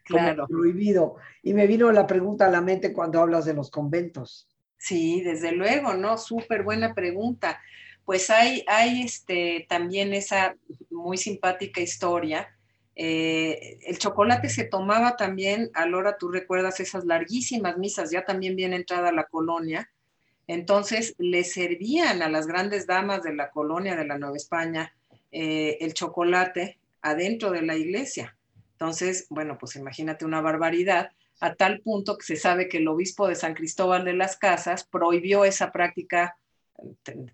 claro. 0.04 0.48
prohibido. 0.48 1.16
Y 1.44 1.54
me 1.54 1.68
vino 1.68 1.90
la 1.92 2.08
pregunta 2.08 2.46
a 2.46 2.50
la 2.50 2.60
mente 2.60 2.92
cuando 2.92 3.20
hablas 3.20 3.44
de 3.44 3.54
los 3.54 3.70
conventos. 3.70 4.48
Sí, 4.76 5.22
desde 5.22 5.52
luego, 5.52 5.94
¿no? 5.94 6.18
Súper 6.18 6.64
buena 6.64 6.92
pregunta. 6.92 7.60
Pues 8.04 8.30
hay, 8.30 8.64
hay 8.66 9.02
este, 9.02 9.64
también 9.68 10.12
esa 10.12 10.56
muy 10.90 11.16
simpática 11.16 11.80
historia. 11.80 12.48
Eh, 12.96 13.78
el 13.86 13.98
chocolate 13.98 14.48
se 14.48 14.64
tomaba 14.64 15.16
también, 15.16 15.70
a 15.74 15.84
hora 15.84 16.18
tú 16.18 16.32
recuerdas 16.32 16.80
esas 16.80 17.04
larguísimas 17.04 17.78
misas, 17.78 18.10
ya 18.10 18.24
también 18.24 18.56
bien 18.56 18.72
entrada 18.72 19.12
la 19.12 19.28
colonia. 19.28 19.88
Entonces 20.48 21.14
le 21.18 21.44
servían 21.44 22.22
a 22.22 22.28
las 22.28 22.48
grandes 22.48 22.88
damas 22.88 23.22
de 23.22 23.36
la 23.36 23.50
colonia 23.50 23.94
de 23.94 24.04
la 24.04 24.18
Nueva 24.18 24.36
España 24.36 24.92
eh, 25.32 25.78
el 25.80 25.94
chocolate 25.94 26.78
adentro 27.00 27.50
de 27.50 27.62
la 27.62 27.76
iglesia. 27.76 28.36
Entonces, 28.72 29.26
bueno, 29.30 29.58
pues 29.58 29.76
imagínate 29.76 30.24
una 30.24 30.40
barbaridad, 30.40 31.10
a 31.40 31.54
tal 31.54 31.80
punto 31.80 32.16
que 32.16 32.24
se 32.24 32.36
sabe 32.36 32.68
que 32.68 32.78
el 32.78 32.86
obispo 32.86 33.26
de 33.26 33.34
San 33.34 33.54
Cristóbal 33.54 34.04
de 34.04 34.12
las 34.12 34.36
Casas 34.36 34.84
prohibió 34.84 35.44
esa 35.44 35.72
práctica 35.72 36.36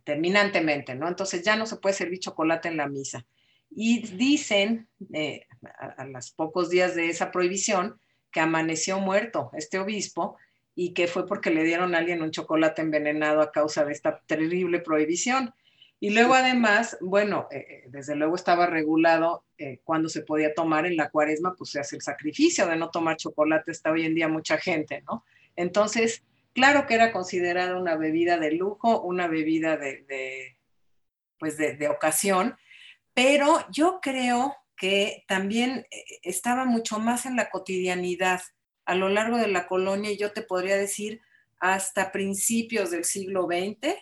terminantemente, 0.04 0.94
¿no? 0.94 1.08
Entonces 1.08 1.42
ya 1.42 1.56
no 1.56 1.66
se 1.66 1.76
puede 1.76 1.94
servir 1.94 2.18
chocolate 2.18 2.68
en 2.68 2.78
la 2.78 2.88
misa. 2.88 3.26
Y 3.70 4.06
dicen, 4.16 4.88
eh, 5.12 5.46
a, 5.78 6.02
a 6.02 6.06
los 6.06 6.30
pocos 6.30 6.70
días 6.70 6.94
de 6.94 7.10
esa 7.10 7.30
prohibición, 7.30 8.00
que 8.30 8.40
amaneció 8.40 9.00
muerto 9.00 9.50
este 9.54 9.78
obispo 9.78 10.36
y 10.74 10.92
que 10.92 11.08
fue 11.08 11.26
porque 11.26 11.50
le 11.50 11.64
dieron 11.64 11.94
a 11.94 11.98
alguien 11.98 12.22
un 12.22 12.30
chocolate 12.30 12.82
envenenado 12.82 13.40
a 13.40 13.50
causa 13.50 13.84
de 13.84 13.92
esta 13.92 14.20
terrible 14.26 14.80
prohibición. 14.80 15.52
Y 16.00 16.10
luego 16.10 16.34
además, 16.34 16.96
bueno, 17.00 17.48
eh, 17.50 17.66
eh, 17.68 17.84
desde 17.88 18.14
luego 18.14 18.36
estaba 18.36 18.66
regulado 18.66 19.44
eh, 19.58 19.80
cuando 19.82 20.08
se 20.08 20.22
podía 20.22 20.54
tomar 20.54 20.86
en 20.86 20.96
la 20.96 21.10
cuaresma, 21.10 21.54
pues 21.56 21.70
se 21.70 21.80
hace 21.80 21.96
el 21.96 22.02
sacrificio 22.02 22.66
de 22.66 22.76
no 22.76 22.90
tomar 22.90 23.16
chocolate, 23.16 23.72
está 23.72 23.90
hoy 23.90 24.06
en 24.06 24.14
día 24.14 24.28
mucha 24.28 24.58
gente, 24.58 25.02
¿no? 25.08 25.24
Entonces, 25.56 26.22
claro 26.52 26.86
que 26.86 26.94
era 26.94 27.10
considerada 27.10 27.76
una 27.76 27.96
bebida 27.96 28.38
de 28.38 28.52
lujo, 28.52 29.00
una 29.02 29.26
bebida 29.26 29.76
de, 29.76 30.56
pues 31.38 31.56
de, 31.56 31.76
de 31.76 31.88
ocasión, 31.88 32.56
pero 33.12 33.58
yo 33.72 33.98
creo 34.00 34.54
que 34.76 35.24
también 35.26 35.84
estaba 36.22 36.64
mucho 36.64 37.00
más 37.00 37.26
en 37.26 37.34
la 37.34 37.50
cotidianidad 37.50 38.40
a 38.84 38.94
lo 38.94 39.08
largo 39.08 39.36
de 39.36 39.48
la 39.48 39.66
colonia 39.66 40.12
y 40.12 40.16
yo 40.16 40.32
te 40.32 40.42
podría 40.42 40.76
decir 40.76 41.20
hasta 41.58 42.12
principios 42.12 42.92
del 42.92 43.04
siglo 43.04 43.48
XX, 43.50 43.96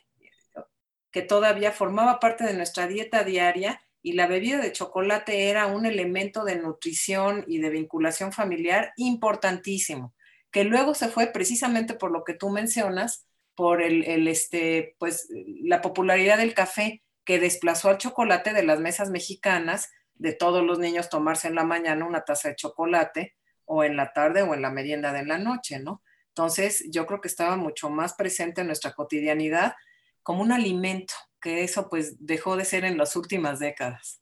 que 1.17 1.23
todavía 1.23 1.73
formaba 1.73 2.21
parte 2.21 2.45
de 2.45 2.53
nuestra 2.53 2.87
dieta 2.87 3.25
diaria 3.25 3.81
y 4.03 4.13
la 4.13 4.27
bebida 4.27 4.59
de 4.59 4.71
chocolate 4.71 5.49
era 5.49 5.67
un 5.67 5.87
elemento 5.87 6.45
de 6.45 6.57
nutrición 6.57 7.43
y 7.49 7.59
de 7.59 7.71
vinculación 7.71 8.35
familiar 8.35 8.93
importantísimo, 8.99 10.15
que 10.51 10.65
luego 10.65 10.93
se 10.93 11.09
fue 11.09 11.29
precisamente 11.29 11.95
por 11.95 12.11
lo 12.11 12.23
que 12.23 12.35
tú 12.35 12.51
mencionas, 12.51 13.27
por 13.55 13.81
el, 13.81 14.29
este, 14.29 14.95
pues, 14.99 15.27
la 15.63 15.81
popularidad 15.81 16.37
del 16.37 16.53
café, 16.53 17.03
que 17.25 17.39
desplazó 17.39 17.89
al 17.89 17.97
chocolate 17.97 18.53
de 18.53 18.65
las 18.65 18.81
mesas 18.81 19.09
mexicanas, 19.09 19.91
de 20.17 20.35
todos 20.35 20.63
los 20.67 20.79
niños 20.79 21.09
tomarse 21.09 21.49
en 21.49 21.55
la 21.55 21.65
mañana 21.65 22.05
una 22.05 22.25
taza 22.27 22.51
de 22.51 22.57
chocolate 22.57 23.37
o 23.65 23.85
en 23.85 23.97
la 23.97 24.13
tarde 24.13 24.43
o 24.43 24.53
en 24.53 24.61
la 24.61 24.71
merienda 24.71 25.15
de 25.15 25.25
la 25.25 25.39
noche, 25.39 25.79
¿no? 25.79 26.03
Entonces, 26.29 26.85
yo 26.91 27.07
creo 27.07 27.23
que 27.23 27.29
estaba 27.29 27.57
mucho 27.57 27.89
más 27.89 28.13
presente 28.13 28.61
en 28.61 28.67
nuestra 28.67 28.93
cotidianidad 28.93 29.77
como 30.27 30.43
un 30.43 30.51
alimento, 30.51 31.15
que 31.41 31.63
eso 31.63 31.89
pues 31.89 32.17
dejó 32.19 32.57
de 32.57 32.65
ser 32.65 32.85
en 32.85 32.99
las 32.99 33.15
últimas 33.15 33.61
décadas. 33.61 34.21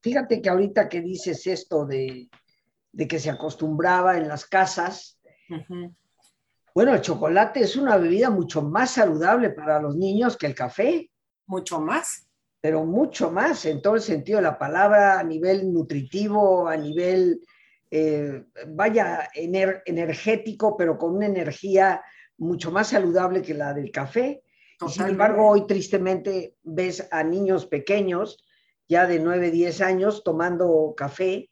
Fíjate 0.00 0.40
que 0.40 0.48
ahorita 0.48 0.88
que 0.88 1.02
dices 1.02 1.46
esto 1.46 1.84
de, 1.84 2.30
que 2.96 3.18
se 3.18 3.28
acostumbraba 3.28 4.16
en 4.16 4.26
las 4.26 4.46
casas, 4.46 5.20
bueno, 6.74 6.94
el 6.94 7.02
chocolate 7.02 7.60
es 7.60 7.76
una 7.76 7.98
bebida 7.98 8.30
mucho 8.30 8.62
más 8.62 8.92
saludable 8.92 9.50
para 9.50 9.82
los 9.82 9.96
niños 9.96 10.38
que 10.38 10.46
el 10.46 10.54
café. 10.54 11.10
Mucho 11.44 11.78
más. 11.78 12.26
Pero 12.62 12.86
mucho 12.86 13.30
más, 13.30 13.66
en 13.66 13.82
todo 13.82 13.96
el 13.96 14.00
sentido 14.00 14.38
de 14.38 14.44
la 14.44 14.58
palabra, 14.58 15.20
a 15.20 15.24
nivel 15.24 15.70
nutritivo, 15.70 16.66
a 16.68 16.76
nivel, 16.78 17.42
eh, 17.90 18.46
vaya, 18.68 19.28
energético, 19.34 20.74
pero 20.74 20.96
con 20.96 21.16
una 21.16 21.26
energía 21.26 22.02
mucho 22.38 22.70
más 22.72 22.88
saludable 22.88 23.42
que 23.42 23.52
la 23.52 23.74
del 23.74 23.90
café. 23.90 24.42
Sin 24.88 25.06
embargo, 25.06 25.48
hoy 25.48 25.66
tristemente 25.66 26.56
ves 26.62 27.08
a 27.10 27.22
niños 27.22 27.66
pequeños, 27.66 28.44
ya 28.88 29.06
de 29.06 29.18
9, 29.18 29.50
10 29.50 29.80
años, 29.80 30.22
tomando 30.24 30.94
café, 30.96 31.50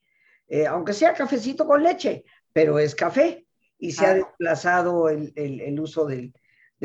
eh, 0.48 0.66
aunque 0.66 0.92
sea 0.92 1.14
cafecito 1.14 1.66
con 1.66 1.82
leche, 1.82 2.24
pero 2.52 2.78
es 2.78 2.94
café 2.94 3.46
y 3.78 3.92
se 3.92 4.06
ha 4.06 4.14
desplazado 4.14 5.08
el, 5.08 5.80
uso 5.80 6.06
del, 6.06 6.32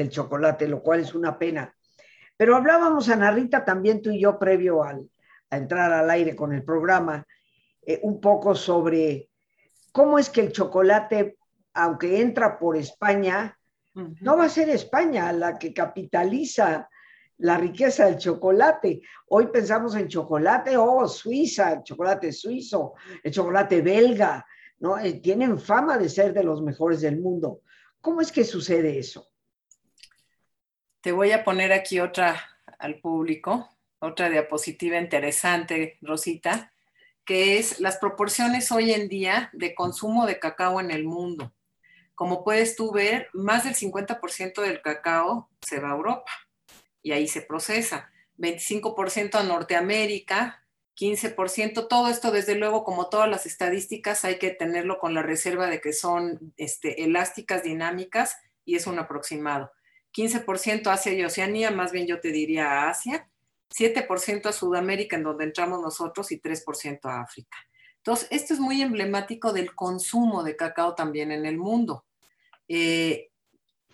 chocolate, 0.10 0.68
lo 0.68 0.82
cual 0.82 1.02
es 1.02 1.14
una 1.14 1.38
pena. 1.38 1.75
Pero 2.38 2.56
hablábamos, 2.56 3.10
Ana 3.10 3.32
Rita, 3.32 3.66
también 3.66 4.02
tú 4.02 4.12
y 4.12 4.22
yo, 4.22 4.38
previo 4.40 4.84
al, 4.84 5.10
a 5.50 5.58
entrar 5.58 5.92
al 5.92 6.10
aire 6.10 6.36
con 6.36 6.54
el 6.54 6.64
programa, 6.64 7.25
eh, 7.82 8.00
un 8.04 8.22
poco 8.22 8.56
sobre 8.56 9.30
cómo 9.92 10.20
es 10.20 10.30
que 10.30 10.42
el 10.42 10.52
chocolate, 10.52 11.38
aunque 11.74 12.22
entra 12.22 12.58
por 12.60 12.78
España, 12.78 13.58
no 13.96 14.38
va 14.38 14.46
a 14.46 14.50
ser 14.50 14.70
España 14.70 15.32
la 15.32 15.58
que 15.58 15.74
capitaliza 15.74 16.90
la 17.38 17.58
riqueza 17.58 18.06
del 18.06 18.18
chocolate. 18.18 19.02
Hoy 19.28 19.48
pensamos 19.48 19.96
en 19.96 20.08
chocolate, 20.08 20.78
oh, 20.78 21.08
Suiza, 21.08 21.74
el 21.74 21.84
chocolate 21.84 22.32
suizo, 22.32 22.94
el 23.24 23.32
chocolate 23.32 23.82
belga, 23.82 24.46
¿no? 24.80 24.98
Eh, 24.98 25.16
tienen 25.16 25.60
fama 25.60 25.98
de 25.98 26.10
ser 26.10 26.34
de 26.34 26.44
los 26.44 26.62
mejores 26.62 27.02
del 27.02 27.20
mundo. 27.20 27.62
¿Cómo 28.02 28.22
es 28.22 28.32
que 28.32 28.44
sucede 28.44 29.00
eso? 29.00 29.30
Te 31.02 31.12
voy 31.12 31.32
a 31.32 31.44
poner 31.44 31.72
aquí 31.72 32.00
otra 32.00 32.40
al 32.80 33.00
público, 33.00 33.70
otra 34.00 34.30
diapositiva 34.30 34.98
interesante, 34.98 35.98
Rosita, 36.02 36.74
que 37.24 37.58
es 37.58 37.80
las 37.80 37.98
proporciones 37.98 38.72
hoy 38.72 38.92
en 38.92 39.08
día 39.08 39.50
de 39.54 39.74
consumo 39.74 40.25
de 40.25 40.40
cacao 40.40 40.80
en 40.80 40.92
el 40.92 41.06
mundo. 41.06 41.54
Como 42.16 42.44
puedes 42.44 42.76
tú 42.76 42.92
ver, 42.92 43.30
más 43.34 43.66
del 43.66 43.76
50% 43.76 44.62
del 44.62 44.82
cacao 44.82 45.50
se 45.62 45.80
va 45.80 45.90
a 45.90 45.96
Europa 45.96 46.32
y 47.02 47.12
ahí 47.12 47.28
se 47.28 47.42
procesa. 47.42 48.12
25% 48.38 49.36
a 49.36 49.44
Norteamérica, 49.44 50.66
15%, 50.98 51.88
todo 51.88 52.08
esto 52.10 52.32
desde 52.32 52.56
luego, 52.56 52.84
como 52.84 53.10
todas 53.10 53.30
las 53.30 53.46
estadísticas, 53.46 54.25
hay 54.25 54.40
que 54.40 54.51
tenerlo 54.51 54.98
con 54.98 55.14
la 55.14 55.22
reserva 55.22 55.68
de 55.68 55.82
que 55.82 55.94
son 55.94 56.54
este, 56.58 57.04
elásticas, 57.04 57.64
dinámicas 57.64 58.38
y 58.64 58.75
es 58.75 58.88
un 58.88 58.98
aproximado. 58.98 59.72
15% 60.16 60.88
Asia 60.88 61.14
y 61.14 61.24
Oceanía, 61.24 61.72
más 61.72 61.92
bien 61.92 62.08
yo 62.08 62.22
te 62.22 62.32
diría 62.32 62.90
Asia, 62.90 63.30
7% 63.78 64.46
a 64.46 64.54
Sudamérica, 64.54 65.18
en 65.18 65.24
donde 65.24 65.44
entramos 65.44 65.82
nosotros, 65.82 66.32
y 66.32 66.40
3% 66.40 67.00
a 67.04 67.22
África. 67.22 67.58
Entonces, 68.05 68.27
esto 68.29 68.53
es 68.53 68.59
muy 68.59 68.83
emblemático 68.83 69.51
del 69.51 69.74
consumo 69.74 70.44
de 70.44 70.55
cacao 70.55 70.94
también 70.94 71.31
en 71.31 71.48
el 71.48 71.57
mundo. 71.57 72.05
Eh, 72.68 73.31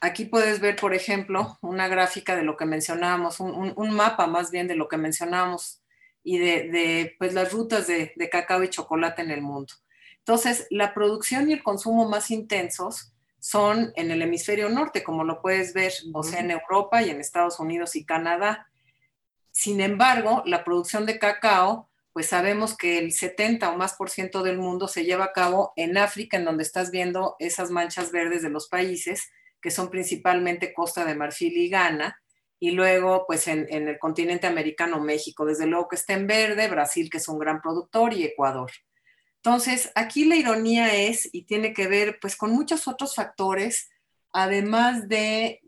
aquí 0.02 0.26
puedes 0.26 0.60
ver, 0.60 0.76
por 0.76 0.94
ejemplo, 0.94 1.58
una 1.62 1.88
gráfica 1.88 2.36
de 2.36 2.44
lo 2.44 2.58
que 2.58 2.66
mencionábamos, 2.66 3.40
un, 3.40 3.72
un 3.74 3.92
mapa 3.92 4.28
más 4.28 4.52
bien 4.52 4.68
de 4.68 4.76
lo 4.76 4.90
que 4.90 4.98
mencionábamos 4.98 5.82
y 6.24 6.40
de, 6.40 7.16
pues, 7.20 7.34
las 7.34 7.54
rutas 7.54 7.88
de, 7.88 8.14
cacao 8.30 8.62
y 8.64 8.70
chocolate 8.70 9.22
en 9.22 9.32
el 9.32 9.42
mundo. 9.42 9.74
Entonces, 10.18 10.68
la 10.72 10.94
producción 10.94 11.50
y 11.50 11.54
el 11.54 11.64
consumo 11.64 12.10
más 12.10 12.32
intensos 12.32 13.14
son 13.40 13.94
en 13.96 14.12
el 14.12 14.22
hemisferio 14.22 14.68
norte, 14.68 15.06
como 15.06 15.24
lo 15.24 15.42
puedes 15.42 15.74
ver, 15.74 15.94
o 16.14 16.22
sea, 16.22 16.42
en 16.42 16.52
Europa 16.52 17.02
y 17.02 17.12
en 17.12 17.22
Estados 17.22 17.62
Unidos 17.62 17.96
y 17.96 18.04
Canadá. 18.04 18.68
Sin 19.52 19.80
embargo, 19.80 20.44
la 20.46 20.66
producción 20.66 21.06
de 21.06 21.18
cacao, 21.18 21.88
pues 22.14 22.28
sabemos 22.28 22.76
que 22.76 22.98
el 22.98 23.12
70 23.12 23.72
o 23.72 23.78
más 23.78 23.94
por 23.94 24.10
ciento 24.10 24.44
del 24.44 24.58
mundo 24.58 24.88
se 24.88 25.06
lleva 25.06 25.26
a 25.26 25.34
cabo 25.34 25.72
en 25.76 25.98
África, 25.98 26.38
en 26.38 26.46
donde 26.46 26.64
estás 26.64 26.92
viendo 26.92 27.36
esas 27.40 27.72
manchas 27.72 28.12
verdes 28.12 28.42
de 28.42 28.50
los 28.50 28.68
países, 28.68 29.32
que 29.62 29.72
son 29.72 29.90
principalmente 29.90 30.74
Costa 30.74 31.06
de 31.06 31.16
Marfil 31.16 31.56
y 31.56 31.70
Ghana, 31.70 32.22
y 32.60 32.72
luego 32.72 33.26
pues 33.26 33.48
en, 33.48 33.68
el 33.70 33.98
continente 33.98 34.46
americano 34.46 35.00
México, 35.00 35.46
desde 35.46 35.66
luego 35.66 35.88
que 35.88 35.96
está 35.96 36.14
en 36.14 36.28
verde, 36.28 36.68
Brasil 36.68 37.10
que 37.10 37.18
es 37.18 37.28
un 37.28 37.40
gran 37.40 37.62
productor 37.62 38.14
y 38.14 38.24
Ecuador. 38.24 38.72
Entonces, 39.38 39.92
aquí 39.96 40.26
la 40.26 40.36
ironía 40.36 40.94
es 40.94 41.28
y 41.32 41.46
tiene 41.46 41.74
que 41.74 41.88
ver 41.88 42.20
pues 42.22 42.36
con 42.36 42.52
muchos 42.52 42.88
otros 42.88 43.16
factores, 43.16 43.90
además 44.32 45.08
de, 45.08 45.62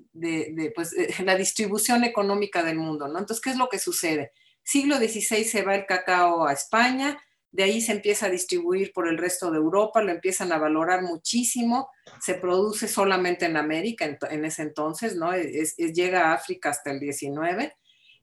pues, 0.75 0.93
la 1.25 1.35
distribución 1.35 2.03
económica 2.03 2.61
del 2.63 2.77
mundo, 2.77 3.07
¿no? 3.07 3.17
Entonces, 3.17 3.41
¿qué 3.41 3.49
es 3.49 3.57
lo 3.57 3.69
que 3.69 3.79
sucede? 3.79 4.31
Siglo 4.63 4.97
XVI 4.97 5.43
se 5.43 5.61
va 5.61 5.75
el 5.75 5.85
cacao 5.85 6.47
a 6.47 6.53
España, 6.53 7.21
de 7.53 7.63
ahí 7.63 7.81
se 7.81 7.91
empieza 7.91 8.25
a 8.25 8.31
distribuir 8.31 8.91
por 8.93 9.07
el 9.07 9.17
resto 9.17 9.51
de 9.51 9.57
Europa, 9.57 10.01
lo 10.01 10.11
empiezan 10.11 10.51
a 10.51 10.57
valorar 10.57 11.03
muchísimo, 11.03 11.89
se 12.19 12.33
produce 12.33 12.87
solamente 12.87 13.45
en 13.45 13.57
América 13.57 14.17
en, 14.29 14.45
ese 14.45 14.63
entonces, 14.63 15.15
¿no? 15.15 15.33
Es, 15.33 15.75
llega 15.77 16.31
a 16.31 16.33
África 16.33 16.71
hasta 16.71 16.89
el 16.89 16.99
19 16.99 17.75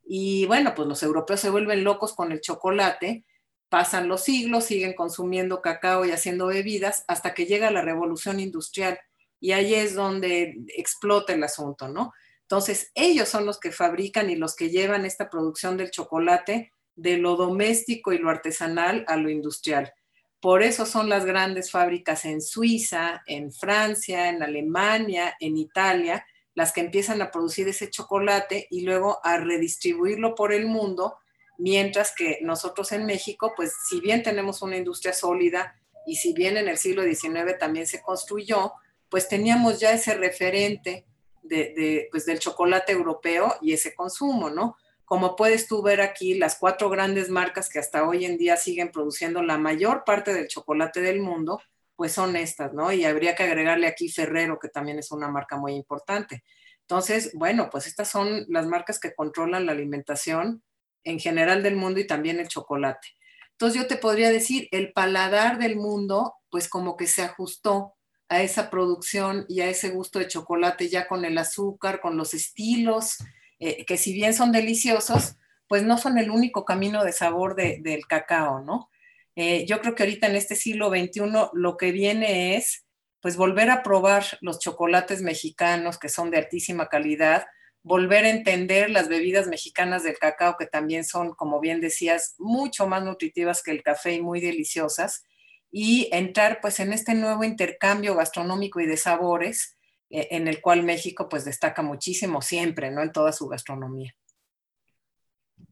y 0.05 0.47
bueno, 0.47 0.75
pues 0.75 0.89
los 0.89 1.03
europeos 1.05 1.39
se 1.39 1.51
vuelven 1.51 1.85
locos 1.85 2.13
con 2.13 2.33
el 2.33 2.41
chocolate, 2.41 3.25
pasan 3.69 4.09
los 4.09 4.25
siglos, 4.25 4.65
siguen 4.65 4.95
consumiendo 4.95 5.63
cacao 5.63 6.05
y 6.05 6.11
haciendo 6.11 6.47
bebidas 6.49 7.05
hasta 7.07 7.33
que 7.33 7.47
llega 7.47 7.71
la 7.71 7.83
revolución 7.83 8.41
industrial 8.41 8.99
y 9.39 9.53
ahí 9.53 9.75
es 9.75 9.95
donde 9.95 10.57
explota 10.77 11.33
el 11.33 11.45
asunto, 11.45 11.87
¿no? 11.87 12.13
Entonces, 12.51 12.91
ellos 12.97 13.29
son 13.29 13.47
los 13.47 13.61
que 13.61 13.71
fabrican 13.71 14.29
y 14.29 14.35
los 14.35 14.57
que 14.57 14.71
llevan 14.71 15.07
esta 15.07 15.31
producción 15.31 15.77
del 15.77 15.93
chocolate 15.93 16.73
de 16.97 17.17
lo 17.17 17.37
doméstico 17.37 18.13
y 18.13 18.19
lo 18.19 18.29
artesanal 18.29 19.05
a 19.07 19.17
lo 19.17 19.31
industrial. 19.31 19.93
Por 20.41 20.65
eso 20.65 20.85
son 20.85 21.09
las 21.09 21.25
grandes 21.25 21.71
fábricas 21.71 22.25
en 22.25 22.43
Suiza, 22.43 23.23
en 23.27 23.53
Francia, 23.53 24.31
en 24.31 24.43
Alemania, 24.43 25.37
en 25.39 25.57
Italia, 25.57 26.27
las 26.55 26.73
que 26.73 26.81
empiezan 26.81 27.23
a 27.23 27.31
producir 27.31 27.69
ese 27.69 27.89
chocolate 27.89 28.67
y 28.69 28.81
luego 28.81 29.21
a 29.23 29.37
redistribuirlo 29.37 30.35
por 30.35 30.53
el 30.53 30.67
mundo, 30.67 31.19
mientras 31.57 32.13
que 32.13 32.41
nosotros 32.43 32.91
en 32.91 33.07
México, 33.07 33.53
pues 33.55 33.73
si 33.89 34.01
bien 34.01 34.25
tenemos 34.25 34.61
una 34.61 34.77
industria 34.77 35.13
sólida 35.13 35.81
y 36.05 36.17
si 36.17 36.33
bien 36.33 36.57
en 36.57 36.69
el 36.69 36.79
siglo 36.79 37.05
XIX 37.05 37.57
también 37.61 37.87
se 37.87 38.03
construyó, 38.03 38.73
pues 39.09 39.29
teníamos 39.29 39.79
ya 39.79 39.93
ese 39.93 40.15
referente 40.15 41.07
de, 41.51 42.09
pues 42.11 42.25
del 42.25 42.39
chocolate 42.39 42.93
europeo 42.93 43.55
y 43.61 43.73
ese 43.73 43.95
consumo, 43.95 44.51
¿no? 44.51 44.77
Como 45.05 45.35
puedes 45.35 45.67
tú 45.67 45.83
ver 45.83 46.01
aquí, 46.01 46.35
las 46.35 46.57
cuatro 46.57 46.89
grandes 46.89 47.29
marcas 47.29 47.69
que 47.69 47.81
hasta 47.81 48.09
hoy 48.09 48.25
en 48.25 48.39
día 48.39 48.57
siguen 48.57 48.93
produciendo 48.93 49.43
la 49.43 49.59
mayor 49.59 50.05
parte 50.05 50.33
del 50.33 50.47
chocolate 50.47 51.01
del 51.01 51.21
mundo, 51.21 51.61
pues 51.97 52.13
son 52.13 52.37
estas, 52.37 52.73
¿no? 52.73 52.93
Y 52.93 53.05
habría 53.05 53.35
que 53.35 53.43
agregarle 53.43 53.89
aquí 53.89 54.09
Ferrero, 54.09 54.59
que 54.61 54.69
también 54.69 54.99
es 54.99 55.11
una 55.11 55.29
marca 55.29 55.57
muy 55.57 55.75
importante. 55.75 56.45
Entonces, 56.83 57.33
bueno, 57.35 57.69
pues 57.71 57.87
estas 57.87 58.09
son 58.09 58.47
las 58.49 58.67
marcas 58.67 58.99
que 59.01 59.15
controlan 59.15 59.67
la 59.67 59.73
alimentación 59.73 60.63
en 61.05 61.19
general 61.19 61.63
del 61.63 61.77
mundo 61.77 62.01
y 62.01 62.07
también 62.07 62.39
el 62.41 62.49
chocolate. 62.49 63.09
Entonces 63.53 63.83
yo 63.83 63.89
te 63.89 63.97
podría 63.97 64.31
decir, 64.31 64.69
el 64.71 64.93
paladar 64.93 65.59
del 65.59 65.77
mundo, 65.77 66.35
pues 66.51 66.69
como 66.69 66.97
que 66.97 67.07
se 67.07 67.23
ajustó 67.23 67.95
a 68.31 68.43
esa 68.43 68.71
producción 68.71 69.45
y 69.49 69.61
a 69.61 69.69
ese 69.69 69.91
gusto 69.91 70.21
de 70.21 70.29
chocolate 70.29 70.89
ya 70.89 71.09
con 71.09 71.25
el 71.25 71.37
azúcar, 71.37 72.01
con 72.01 72.17
los 72.17 72.33
estilos, 72.33 73.17
eh, 73.59 73.85
que 73.85 73.97
si 73.97 74.13
bien 74.15 74.33
son 74.35 74.53
deliciosos, 74.53 75.37
pues 75.67 75.83
no 75.83 75.99
son 75.99 76.17
el 76.17 76.31
único 76.31 76.65
camino 76.65 77.05
de 77.05 77.13
sabor 77.13 77.57
del 77.57 78.07
cacao, 78.07 78.61
¿no? 78.61 78.89
Eh, 79.35 79.67
yo 79.67 79.81
creo 79.81 79.97
que 79.97 80.05
ahorita 80.05 80.29
en 80.29 80.37
este 80.37 80.55
siglo 80.55 80.91
XXI 80.91 81.23
lo 81.53 81.77
que 81.77 81.91
viene 81.93 82.57
es 82.57 82.87
pues 83.21 83.37
volver 83.37 83.69
a 83.69 83.83
probar 83.83 84.25
los 84.41 84.61
chocolates 84.61 85.23
mexicanos 85.23 85.99
que 85.99 86.09
son 86.09 86.31
de 86.31 86.39
altísima 86.39 86.89
calidad, 86.89 87.47
volver 87.83 88.25
a 88.27 88.31
entender 88.31 88.91
las 88.91 89.09
bebidas 89.09 89.49
mexicanas 89.49 90.05
del 90.05 90.19
cacao 90.19 90.57
que 90.57 90.67
también 90.67 91.05
son, 91.05 91.35
como 91.35 91.59
bien 91.59 91.81
decías, 91.81 92.37
mucho 92.39 92.87
más 92.87 93.03
nutritivas 93.03 93.63
que 93.63 93.73
el 93.73 93.83
café 93.83 94.15
y 94.15 94.23
muy 94.23 94.41
deliciosas, 94.41 95.25
y 95.71 96.09
entrar 96.13 96.61
pues 96.61 96.81
en 96.81 96.93
este 96.93 97.15
nuevo 97.15 97.45
intercambio 97.45 98.17
gastronómico 98.17 98.81
y 98.81 98.87
de 98.87 98.97
sabores 98.97 99.77
eh, 100.11 100.29
en 100.33 100.49
el 100.49 100.61
cual 100.61 100.83
México 100.83 101.29
pues 101.29 101.45
destaca 101.45 101.83
muchísimo 101.83 102.43
siempre, 102.43 102.91
¿no? 102.91 103.03
En 103.03 103.13
toda 103.13 103.33
su 103.33 103.47
gastronomía. 103.47 104.15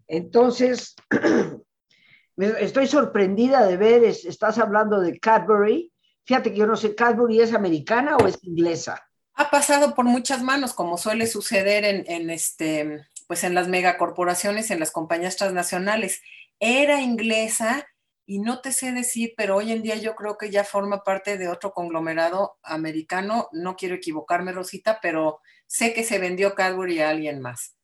Entonces, 0.06 0.94
estoy 2.37 2.87
sorprendida 2.87 3.66
de 3.66 3.76
ver, 3.76 4.04
estás 4.04 4.58
hablando 4.58 5.00
de 5.00 5.18
Cadbury. 5.18 5.92
Fíjate 6.24 6.52
que 6.52 6.58
yo 6.58 6.66
no 6.66 6.76
sé, 6.76 6.94
¿Cadbury 6.94 7.40
es 7.40 7.52
americana 7.52 8.16
o 8.16 8.26
es 8.26 8.38
inglesa? 8.42 9.02
Ha 9.34 9.50
pasado 9.50 9.94
por 9.94 10.04
muchas 10.04 10.42
manos, 10.42 10.74
como 10.74 10.98
suele 10.98 11.26
suceder 11.26 11.84
en, 11.84 12.30
este, 12.30 13.06
pues 13.28 13.44
en 13.44 13.54
las 13.54 13.68
megacorporaciones, 13.68 14.70
en 14.70 14.80
las 14.80 14.90
compañías 14.90 15.37
transnacionales. 15.37 16.22
Era 16.58 17.00
inglesa 17.00 17.87
y 18.31 18.41
no 18.41 18.61
te 18.61 18.73
sé 18.73 18.93
decir, 18.93 19.33
pero 19.38 19.57
hoy 19.57 19.73
en 19.73 19.81
día 19.81 19.97
yo 19.97 20.14
creo 20.14 20.37
que 20.37 20.51
ya 20.51 20.62
forma 20.62 21.03
parte 21.03 21.38
de 21.38 21.49
otro 21.49 21.73
conglomerado 21.73 22.59
americano. 22.62 23.49
No 23.53 23.75
quiero 23.75 23.95
equivocarme, 23.95 24.53
Rosita, 24.53 24.99
pero 25.01 25.41
sé 25.67 25.95
que 25.95 26.05
se 26.05 26.19
vendió 26.19 26.55
Cadbury 26.55 27.01
a 27.01 27.09
alguien 27.09 27.41
más. 27.41 27.79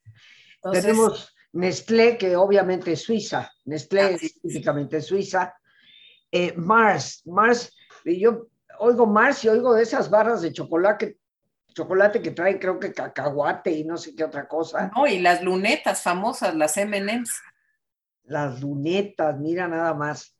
Tenemos 0.71 1.35
Nestlé, 1.53 2.19
que 2.19 2.37
obviamente 2.37 2.93
es 2.93 3.01
suiza. 3.01 3.51
Nestlé 3.65 4.03
ah, 4.03 4.11
es 4.11 4.23
específicamente 4.23 5.01
suiza. 5.01 5.55
Eh, 6.31 6.53
Mars, 6.59 7.23
Mars, 7.25 7.75
yo 8.05 8.49
oigo 8.81 9.07
Mars 9.07 9.45
y 9.45 9.49
oigo 9.49 9.73
de 9.73 9.85
esas 9.85 10.11
barras 10.11 10.43
de 10.43 10.53
chocolate, 10.53 11.17
chocolate 11.69 12.21
que 12.21 12.33
traen 12.33 12.59
creo 12.59 12.79
que 12.79 12.93
cacahuate 12.93 13.71
y 13.71 13.85
no 13.85 13.97
sé 13.97 14.15
qué 14.15 14.25
otra 14.25 14.47
cosa. 14.47 14.91
No, 14.95 15.07
y 15.07 15.21
las 15.21 15.43
lunetas 15.43 16.03
famosas, 16.03 16.55
las 16.55 16.77
M&M's. 16.77 17.33
Las 18.25 18.61
lunetas, 18.61 19.39
mira 19.39 19.69
nada 19.69 19.95
más 19.95 20.34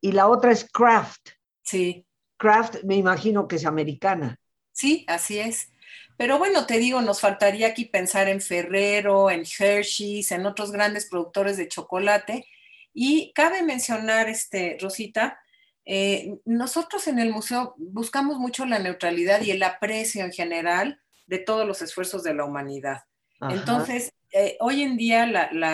y 0.00 0.12
la 0.12 0.28
otra 0.28 0.52
es 0.52 0.68
Kraft. 0.70 1.30
Sí. 1.62 2.06
Kraft, 2.36 2.84
me 2.84 2.96
imagino 2.96 3.48
que 3.48 3.56
es 3.56 3.66
americana. 3.66 4.38
Sí, 4.72 5.04
así 5.08 5.38
es. 5.38 5.72
Pero 6.16 6.38
bueno, 6.38 6.66
te 6.66 6.78
digo, 6.78 7.00
nos 7.00 7.20
faltaría 7.20 7.68
aquí 7.68 7.84
pensar 7.84 8.28
en 8.28 8.40
Ferrero, 8.40 9.30
en 9.30 9.44
Hershey's, 9.44 10.32
en 10.32 10.46
otros 10.46 10.72
grandes 10.72 11.08
productores 11.08 11.56
de 11.56 11.68
chocolate. 11.68 12.46
Y 12.92 13.32
cabe 13.34 13.62
mencionar, 13.62 14.28
este, 14.28 14.76
Rosita, 14.80 15.40
eh, 15.84 16.38
nosotros 16.44 17.06
en 17.08 17.18
el 17.18 17.30
museo 17.30 17.74
buscamos 17.78 18.38
mucho 18.38 18.66
la 18.66 18.78
neutralidad 18.78 19.40
y 19.42 19.52
el 19.52 19.62
aprecio 19.62 20.24
en 20.24 20.32
general 20.32 21.00
de 21.26 21.38
todos 21.38 21.66
los 21.66 21.82
esfuerzos 21.82 22.22
de 22.22 22.34
la 22.34 22.44
humanidad. 22.44 23.04
Entonces, 23.40 24.12
eh, 24.32 24.56
hoy 24.60 24.82
en 24.82 24.96
día 24.96 25.24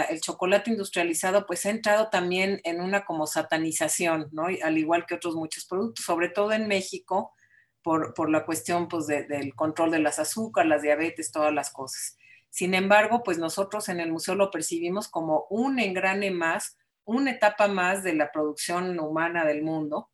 el 0.09 0.21
chocolate 0.21 0.71
industrializado 0.71 1.45
pues 1.47 1.67
ha 1.67 1.71
entrado 1.71 2.09
también 2.09 2.61
en 2.64 2.81
una 2.81 3.05
como 3.05 3.27
satanización, 3.27 4.29
¿no? 4.33 4.47
Al 4.62 4.79
igual 4.79 5.07
que 5.07 5.14
otros 5.14 5.35
muchos 5.35 5.67
productos, 5.67 6.05
sobre 6.05 6.29
todo 6.29 6.53
en 6.53 6.69
México, 6.69 7.33
por, 7.83 8.31
la 8.31 8.47
cuestión 8.47 8.88
pues 8.88 9.07
del 9.07 9.55
control 9.55 9.90
de 9.90 9.99
las 9.99 10.19
azúcares, 10.19 10.69
las 10.69 10.83
diabetes, 10.83 11.31
todas 11.31 11.53
las 11.53 11.71
cosas. 11.71 12.17
Sin 12.49 12.73
embargo, 12.73 13.23
pues 13.23 13.38
nosotros 13.38 13.88
en 13.88 14.01
el 14.01 14.11
museo 14.11 14.35
lo 14.35 14.51
percibimos 14.51 15.09
como 15.09 15.47
un 15.51 15.79
engrane 15.79 16.31
más, 16.31 16.79
una 17.05 17.33
etapa 17.33 17.69
más 17.69 18.03
de 18.03 18.14
la 18.14 18.33
producción 18.33 18.99
humana 18.99 19.45
del 19.45 19.62
mundo. 19.62 20.11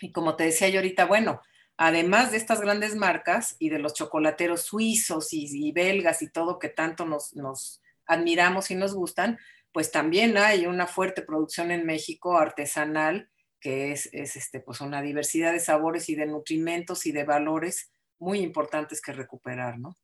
Y 0.00 0.12
como 0.12 0.36
te 0.36 0.44
decía 0.44 0.68
yo 0.68 0.80
ahorita, 0.80 1.06
bueno, 1.06 1.40
además 1.78 2.32
de 2.32 2.36
estas 2.36 2.60
grandes 2.60 2.96
marcas 2.96 3.56
y 3.58 3.70
de 3.70 3.78
los 3.78 3.94
chocolateros 3.94 4.62
suizos 4.62 5.28
y, 5.32 5.72
belgas 5.72 6.22
y 6.22 6.30
todo 6.30 6.58
que 6.58 6.68
tanto 6.68 7.06
nos, 7.06 7.80
admiramos 8.04 8.70
y 8.70 8.74
nos 8.74 8.94
gustan, 8.94 9.38
pues 9.72 9.92
también 9.92 10.36
hay 10.36 10.66
una 10.66 10.86
fuerte 10.86 11.22
producción 11.22 11.70
en 11.70 11.86
México 11.86 12.36
artesanal 12.36 13.30
que 13.60 13.92
es, 13.92 14.08
este, 14.12 14.60
pues 14.60 14.80
una 14.80 15.02
diversidad 15.02 15.52
de 15.52 15.60
sabores 15.60 16.08
y 16.08 16.14
de 16.14 16.26
nutrimentos 16.26 17.06
y 17.06 17.12
de 17.12 17.24
valores 17.24 17.92
muy 18.18 18.40
importantes 18.40 19.00
que 19.00 19.12
recuperar, 19.12 19.78
¿no? 19.78 19.96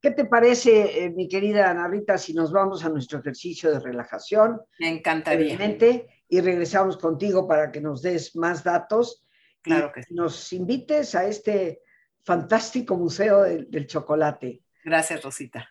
¿Qué 0.00 0.10
te 0.10 0.24
parece, 0.26 1.04
eh, 1.04 1.10
mi 1.10 1.26
querida 1.26 1.70
Ana 1.70 1.88
Rita, 1.88 2.16
si 2.18 2.32
nos 2.32 2.52
vamos 2.52 2.84
a 2.84 2.88
nuestro 2.88 3.18
ejercicio 3.18 3.70
de 3.70 3.80
relajación? 3.80 4.60
Me 4.78 4.88
encantaría. 4.88 5.58
Y 6.28 6.40
regresamos 6.40 6.96
contigo 6.96 7.46
para 7.46 7.70
que 7.70 7.80
nos 7.80 8.02
des 8.02 8.34
más 8.36 8.62
datos 8.62 9.25
Claro 9.66 9.90
que 9.92 10.04
sí. 10.04 10.14
Nos 10.14 10.52
invites 10.52 11.16
a 11.16 11.26
este 11.26 11.82
fantástico 12.22 12.96
museo 12.96 13.42
del, 13.42 13.86
chocolate. 13.88 14.62
Gracias, 14.84 15.24
Rosita. 15.24 15.68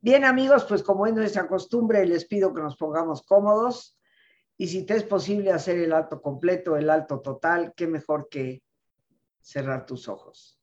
Bien, 0.00 0.24
amigos, 0.24 0.64
pues 0.64 0.84
como 0.84 1.08
es 1.08 1.12
nuestra 1.12 1.48
costumbre, 1.48 2.06
les 2.06 2.24
pido 2.24 2.54
que 2.54 2.62
nos 2.62 2.76
pongamos 2.76 3.22
cómodos 3.22 3.98
y 4.56 4.68
si 4.68 4.86
te 4.86 4.94
es 4.94 5.02
posible 5.02 5.50
hacer 5.50 5.78
el 5.78 5.92
alto 5.92 6.22
completo, 6.22 6.76
el 6.76 6.88
alto 6.88 7.20
total, 7.20 7.72
qué 7.76 7.88
mejor 7.88 8.28
que 8.30 8.62
cerrar 9.40 9.86
tus 9.86 10.08
ojos. 10.08 10.60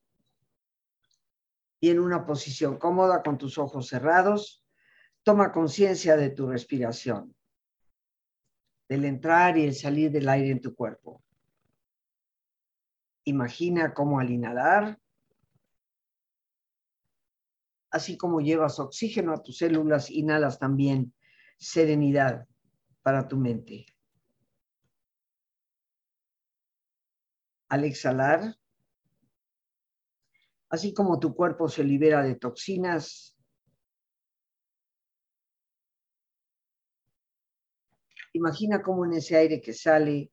Y 1.80 1.90
en 1.90 2.00
una 2.00 2.24
posición 2.24 2.78
cómoda 2.78 3.22
con 3.22 3.36
tus 3.36 3.58
ojos 3.58 3.88
cerrados, 3.88 4.64
toma 5.22 5.52
conciencia 5.52 6.16
de 6.16 6.30
tu 6.30 6.48
respiración, 6.48 7.34
del 8.88 9.04
entrar 9.04 9.58
y 9.58 9.64
el 9.64 9.74
salir 9.74 10.10
del 10.10 10.30
aire 10.30 10.50
en 10.50 10.62
tu 10.62 10.74
cuerpo. 10.74 11.22
Imagina 13.30 13.94
cómo 13.94 14.18
al 14.18 14.28
inhalar, 14.28 14.98
así 17.92 18.16
como 18.16 18.40
llevas 18.40 18.80
oxígeno 18.80 19.32
a 19.32 19.40
tus 19.40 19.58
células, 19.58 20.10
inhalas 20.10 20.58
también 20.58 21.14
serenidad 21.56 22.48
para 23.02 23.28
tu 23.28 23.36
mente. 23.36 23.86
Al 27.68 27.84
exhalar, 27.84 28.56
así 30.68 30.92
como 30.92 31.20
tu 31.20 31.32
cuerpo 31.32 31.68
se 31.68 31.84
libera 31.84 32.24
de 32.24 32.34
toxinas, 32.34 33.38
imagina 38.32 38.82
cómo 38.82 39.04
en 39.04 39.12
ese 39.12 39.36
aire 39.36 39.60
que 39.60 39.72
sale 39.72 40.32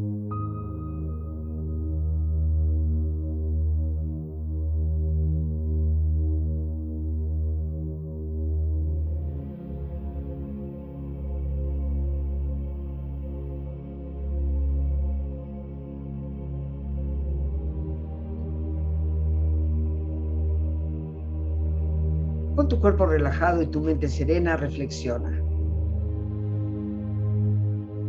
Cuerpo 22.81 23.05
relajado 23.05 23.61
y 23.61 23.67
tu 23.67 23.79
mente 23.79 24.07
serena, 24.07 24.57
reflexiona. 24.57 25.39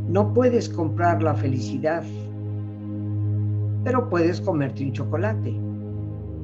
No 0.09 0.33
puedes 0.33 0.69
comprar 0.69 1.23
la 1.23 1.35
felicidad, 1.35 2.03
pero 3.85 4.09
puedes 4.09 4.41
comerte 4.41 4.85
un 4.85 4.93
chocolate, 4.93 5.55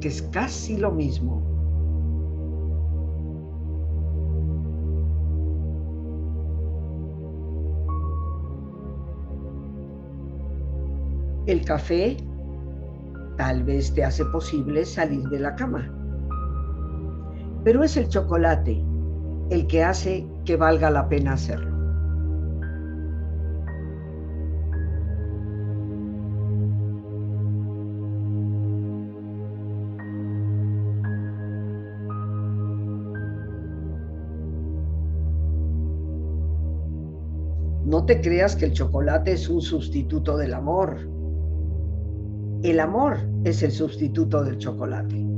que 0.01 0.09
es 0.09 0.23
casi 0.31 0.77
lo 0.77 0.93
mismo. 0.93 1.43
El 11.47 11.65
café 11.65 12.19
tal 13.39 13.63
vez 13.65 13.95
te 13.95 14.05
hace 14.05 14.23
posible 14.27 14.85
salir 14.85 15.23
de 15.31 15.41
la 15.41 15.55
cama 15.55 15.98
pero 17.69 17.85
es 17.85 17.99
el 17.99 18.09
chocolate 18.09 18.83
el 19.51 19.67
que 19.67 19.85
hace 19.85 20.27
que 20.47 20.57
valga 20.57 20.91
la 20.91 21.07
pena 21.07 21.35
hacerlo. 21.35 21.77
No 37.85 38.07
te 38.07 38.23
creas 38.23 38.57
que 38.57 38.65
el 38.65 38.73
chocolate 38.73 39.33
es 39.33 39.47
un 39.51 39.61
sustituto 39.61 40.39
del 40.39 40.55
amor. 40.55 40.97
El 42.63 42.81
amor 42.81 43.19
es 43.45 43.63
el 43.63 43.73
sustituto 43.73 44.43
del 44.43 44.57
chocolate. 44.57 45.38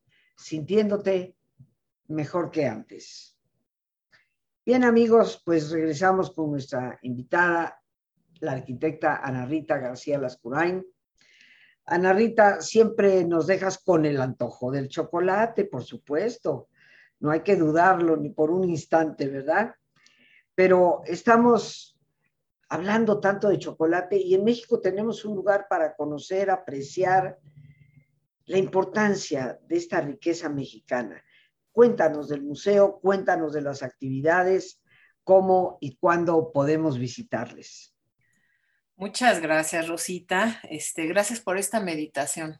sintiéndote 0.41 1.35
mejor 2.07 2.51
que 2.51 2.65
antes. 2.65 3.37
Bien 4.65 4.83
amigos, 4.83 5.41
pues 5.45 5.71
regresamos 5.71 6.31
con 6.31 6.51
nuestra 6.51 6.99
invitada, 7.03 7.81
la 8.39 8.53
arquitecta 8.53 9.17
Ana 9.17 9.45
Rita 9.45 9.77
García 9.77 10.19
Lascurain. 10.19 10.85
Ana 11.85 12.13
Rita, 12.13 12.61
siempre 12.61 13.23
nos 13.25 13.47
dejas 13.47 13.79
con 13.79 14.05
el 14.05 14.19
antojo 14.19 14.71
del 14.71 14.87
chocolate, 14.87 15.65
por 15.65 15.83
supuesto. 15.83 16.69
No 17.19 17.31
hay 17.31 17.41
que 17.41 17.55
dudarlo 17.55 18.17
ni 18.17 18.29
por 18.29 18.51
un 18.51 18.69
instante, 18.69 19.27
¿verdad? 19.27 19.75
Pero 20.55 21.01
estamos 21.05 21.99
hablando 22.69 23.19
tanto 23.19 23.49
de 23.49 23.59
chocolate 23.59 24.17
y 24.17 24.33
en 24.33 24.43
México 24.43 24.79
tenemos 24.79 25.25
un 25.25 25.35
lugar 25.35 25.67
para 25.69 25.95
conocer, 25.95 26.49
apreciar 26.49 27.37
la 28.51 28.57
importancia 28.57 29.57
de 29.65 29.77
esta 29.77 30.01
riqueza 30.01 30.49
mexicana. 30.49 31.23
Cuéntanos 31.71 32.27
del 32.27 32.43
museo, 32.43 32.99
cuéntanos 32.99 33.53
de 33.53 33.61
las 33.61 33.81
actividades, 33.81 34.81
cómo 35.23 35.77
y 35.79 35.95
cuándo 35.95 36.51
podemos 36.51 36.99
visitarles. 36.99 37.95
Muchas 38.97 39.39
gracias, 39.39 39.87
Rosita. 39.87 40.59
Este, 40.69 41.07
gracias 41.07 41.39
por 41.39 41.57
esta 41.57 41.79
meditación. 41.79 42.59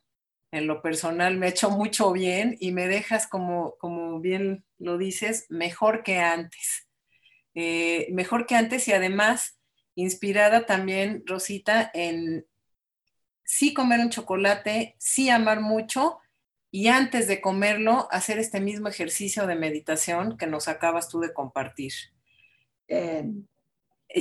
En 0.52 0.66
lo 0.66 0.82
personal 0.82 1.38
me 1.38 1.48
ha 1.48 1.50
hecho 1.50 1.70
mucho 1.70 2.14
bien 2.14 2.56
y 2.62 2.72
me 2.72 2.88
dejas, 2.88 3.28
como, 3.28 3.76
como 3.78 4.22
bien 4.22 4.64
lo 4.78 4.98
dices, 4.98 5.46
mejor 5.50 6.04
que 6.04 6.20
antes. 6.20 6.88
Eh, 7.54 8.08
mejor 8.14 8.46
que 8.46 8.56
antes 8.56 8.88
y 8.88 8.94
además 8.94 9.60
inspirada 9.96 10.66
también, 10.66 11.24
Rosita, 11.26 11.92
en 11.94 12.46
sí 13.44 13.74
comer 13.74 14.00
un 14.00 14.10
chocolate, 14.10 14.96
sí 14.98 15.30
amar 15.30 15.62
mucho 15.62 16.20
y 16.72 16.88
antes 16.88 17.28
de 17.28 17.42
comerlo 17.42 18.08
hacer 18.12 18.40
este 18.40 18.62
mismo 18.62 18.88
ejercicio 18.88 19.46
de 19.46 19.56
meditación 19.56 20.38
que 20.38 20.48
nos 20.48 20.70
acabas 20.70 21.10
tú 21.10 21.20
de 21.20 21.34
compartir. 21.34 21.92
Eh, 22.88 23.26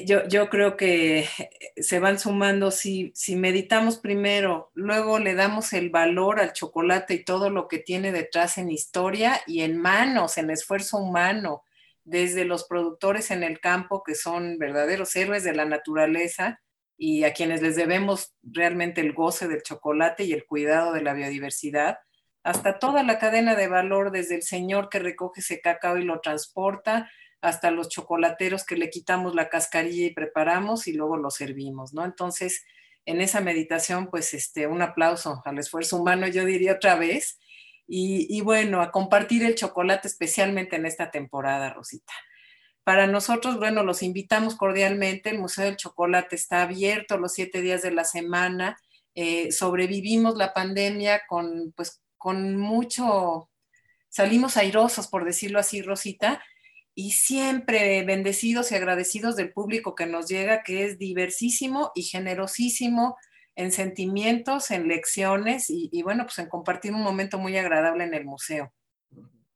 yo, 0.04 0.26
yo, 0.28 0.48
creo 0.48 0.76
que 0.76 1.28
se 1.76 2.00
van 2.00 2.18
sumando, 2.18 2.70
si, 2.70 3.12
si 3.14 3.36
meditamos 3.36 3.98
primero, 3.98 4.70
luego 4.74 5.18
le 5.18 5.34
damos 5.34 5.72
el 5.72 5.90
valor 5.90 6.40
al 6.40 6.52
chocolate 6.52 7.14
y 7.14 7.24
todo 7.24 7.50
lo 7.50 7.68
que 7.68 7.78
tiene 7.78 8.12
detrás 8.12 8.58
en 8.58 8.70
historia 8.70 9.40
y 9.46 9.62
en 9.62 9.76
manos, 9.76 10.38
en 10.38 10.50
esfuerzo 10.50 10.98
humano, 10.98 11.64
desde 12.04 12.44
los 12.44 12.64
productores 12.64 13.30
en 13.30 13.42
el 13.42 13.60
campo, 13.60 14.02
que 14.02 14.14
son 14.14 14.58
verdaderos 14.58 15.14
héroes 15.16 15.44
de 15.44 15.54
la 15.54 15.64
naturaleza 15.64 16.60
y 17.02 17.24
a 17.24 17.32
quienes 17.32 17.62
les 17.62 17.76
debemos 17.76 18.34
realmente 18.42 19.00
el 19.00 19.14
goce 19.14 19.48
del 19.48 19.62
chocolate 19.62 20.24
y 20.24 20.34
el 20.34 20.44
cuidado 20.44 20.92
de 20.92 21.00
la 21.00 21.14
biodiversidad, 21.14 21.96
hasta 22.42 22.78
toda 22.78 23.02
la 23.02 23.18
cadena 23.18 23.54
de 23.54 23.68
valor, 23.68 24.10
desde 24.10 24.34
el 24.34 24.42
señor 24.42 24.90
que 24.90 24.98
recoge 24.98 25.40
ese 25.40 25.62
cacao 25.62 25.96
y 25.96 26.04
lo 26.04 26.20
transporta, 26.20 27.10
hasta 27.40 27.70
los 27.70 27.88
chocolateros 27.88 28.66
que 28.66 28.76
le 28.76 28.90
quitamos 28.90 29.34
la 29.34 29.48
cascarilla 29.48 30.04
y 30.04 30.12
preparamos 30.12 30.86
y 30.88 30.92
luego 30.92 31.16
lo 31.16 31.30
servimos, 31.30 31.94
¿no? 31.94 32.04
Entonces, 32.04 32.66
en 33.06 33.22
esa 33.22 33.40
meditación, 33.40 34.10
pues, 34.10 34.34
este, 34.34 34.66
un 34.66 34.82
aplauso 34.82 35.40
al 35.46 35.58
esfuerzo 35.58 35.96
humano, 35.96 36.26
yo 36.28 36.44
diría 36.44 36.74
otra 36.74 36.96
vez, 36.96 37.40
y, 37.88 38.26
y 38.28 38.42
bueno, 38.42 38.82
a 38.82 38.90
compartir 38.90 39.42
el 39.42 39.54
chocolate 39.54 40.06
especialmente 40.06 40.76
en 40.76 40.84
esta 40.84 41.10
temporada, 41.10 41.72
Rosita. 41.72 42.12
Para 42.84 43.06
nosotros, 43.06 43.58
bueno, 43.58 43.82
los 43.82 44.02
invitamos 44.02 44.56
cordialmente. 44.56 45.30
El 45.30 45.38
Museo 45.38 45.64
del 45.64 45.76
Chocolate 45.76 46.34
está 46.34 46.62
abierto 46.62 47.18
los 47.18 47.34
siete 47.34 47.60
días 47.60 47.82
de 47.82 47.90
la 47.90 48.04
semana. 48.04 48.78
Eh, 49.14 49.52
sobrevivimos 49.52 50.36
la 50.36 50.54
pandemia 50.54 51.22
con, 51.28 51.72
pues, 51.76 52.00
con 52.16 52.56
mucho, 52.56 53.50
salimos 54.08 54.56
airosos, 54.56 55.08
por 55.08 55.24
decirlo 55.24 55.58
así, 55.58 55.82
Rosita, 55.82 56.42
y 56.94 57.12
siempre 57.12 58.02
bendecidos 58.04 58.72
y 58.72 58.74
agradecidos 58.74 59.36
del 59.36 59.52
público 59.52 59.94
que 59.94 60.06
nos 60.06 60.28
llega, 60.28 60.62
que 60.62 60.84
es 60.84 60.98
diversísimo 60.98 61.92
y 61.94 62.02
generosísimo 62.02 63.16
en 63.56 63.72
sentimientos, 63.72 64.70
en 64.70 64.88
lecciones 64.88 65.70
y, 65.70 65.90
y, 65.92 66.02
bueno, 66.02 66.24
pues 66.24 66.38
en 66.38 66.48
compartir 66.48 66.92
un 66.94 67.02
momento 67.02 67.38
muy 67.38 67.56
agradable 67.58 68.04
en 68.04 68.14
el 68.14 68.24
museo. 68.24 68.72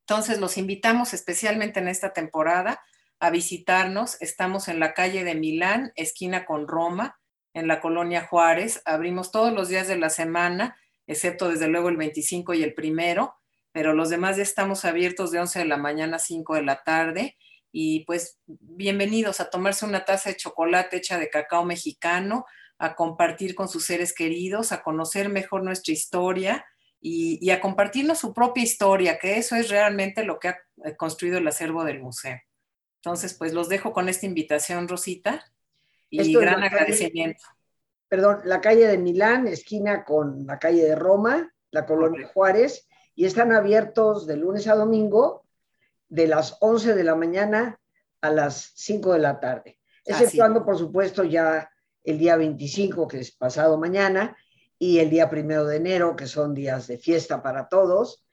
Entonces, 0.00 0.38
los 0.38 0.58
invitamos 0.58 1.14
especialmente 1.14 1.80
en 1.80 1.88
esta 1.88 2.12
temporada 2.12 2.80
a 3.24 3.30
visitarnos. 3.30 4.20
Estamos 4.20 4.68
en 4.68 4.78
la 4.80 4.92
calle 4.92 5.24
de 5.24 5.34
Milán, 5.34 5.94
esquina 5.96 6.44
con 6.44 6.68
Roma, 6.68 7.18
en 7.54 7.68
la 7.68 7.80
colonia 7.80 8.26
Juárez. 8.26 8.82
Abrimos 8.84 9.32
todos 9.32 9.50
los 9.50 9.68
días 9.70 9.88
de 9.88 9.96
la 9.96 10.10
semana 10.10 10.76
excepto 11.06 11.48
desde 11.48 11.68
luego 11.68 11.88
el 11.88 11.96
25 11.96 12.52
y 12.52 12.62
el 12.62 12.74
primero, 12.74 13.34
pero 13.72 13.94
los 13.94 14.10
demás 14.10 14.36
ya 14.36 14.42
estamos 14.42 14.84
abiertos 14.84 15.30
de 15.30 15.40
11 15.40 15.60
de 15.60 15.64
la 15.64 15.78
mañana 15.78 16.16
a 16.16 16.18
5 16.18 16.54
de 16.54 16.64
la 16.64 16.82
tarde. 16.82 17.38
Y 17.72 18.04
pues 18.04 18.40
bienvenidos 18.46 19.40
a 19.40 19.48
tomarse 19.48 19.86
una 19.86 20.04
taza 20.04 20.28
de 20.28 20.36
chocolate 20.36 20.98
hecha 20.98 21.18
de 21.18 21.30
cacao 21.30 21.64
mexicano, 21.64 22.44
a 22.76 22.94
compartir 22.94 23.54
con 23.54 23.68
sus 23.68 23.86
seres 23.86 24.12
queridos, 24.12 24.70
a 24.70 24.82
conocer 24.82 25.30
mejor 25.30 25.64
nuestra 25.64 25.94
historia 25.94 26.66
y, 27.00 27.48
a 27.48 27.60
compartirnos 27.62 28.18
su 28.18 28.34
propia 28.34 28.62
historia, 28.62 29.18
que 29.18 29.38
eso 29.38 29.56
es 29.56 29.70
realmente 29.70 30.24
lo 30.24 30.38
que 30.38 30.48
ha 30.48 30.58
eh, 30.84 30.94
construido 30.94 31.38
el 31.38 31.48
acervo 31.48 31.84
del 31.84 32.00
museo. 32.00 32.38
Entonces, 33.04 33.34
pues 33.34 33.52
los 33.52 33.68
dejo 33.68 33.92
con 33.92 34.08
esta 34.08 34.24
invitación, 34.24 34.88
Rosita, 34.88 35.44
y 36.08 36.22
Esto 36.22 36.40
gran 36.40 36.62
agradecimiento. 36.62 37.42
Perdón, 38.08 38.40
la 38.44 38.62
calle 38.62 38.86
de 38.86 38.96
Milán, 38.96 39.46
esquina 39.46 40.04
con 40.04 40.46
la 40.46 40.58
calle 40.58 40.84
de 40.84 40.94
Roma, 40.94 41.52
la 41.70 41.84
colonia 41.84 42.26
Juárez, 42.28 42.88
y 43.14 43.26
están 43.26 43.52
abiertos 43.52 44.26
de 44.26 44.38
lunes 44.38 44.68
a 44.68 44.74
domingo 44.74 45.44
de 46.08 46.28
las 46.28 46.56
11 46.60 46.94
de 46.94 47.04
la 47.04 47.14
mañana 47.14 47.78
a 48.22 48.30
las 48.30 48.72
5 48.76 49.12
de 49.12 49.18
la 49.18 49.38
tarde, 49.38 49.78
exceptuando, 50.06 50.64
por 50.64 50.78
supuesto, 50.78 51.24
ya 51.24 51.68
el 52.04 52.18
día 52.18 52.36
25, 52.36 53.06
que 53.06 53.20
es 53.20 53.32
pasado 53.32 53.76
mañana, 53.76 54.34
y 54.78 54.98
el 55.00 55.10
día 55.10 55.28
primero 55.28 55.66
de 55.66 55.76
enero, 55.76 56.16
que 56.16 56.26
son 56.26 56.54
días 56.54 56.86
de 56.86 56.96
fiesta 56.96 57.42
para 57.42 57.68
todos. 57.68 58.24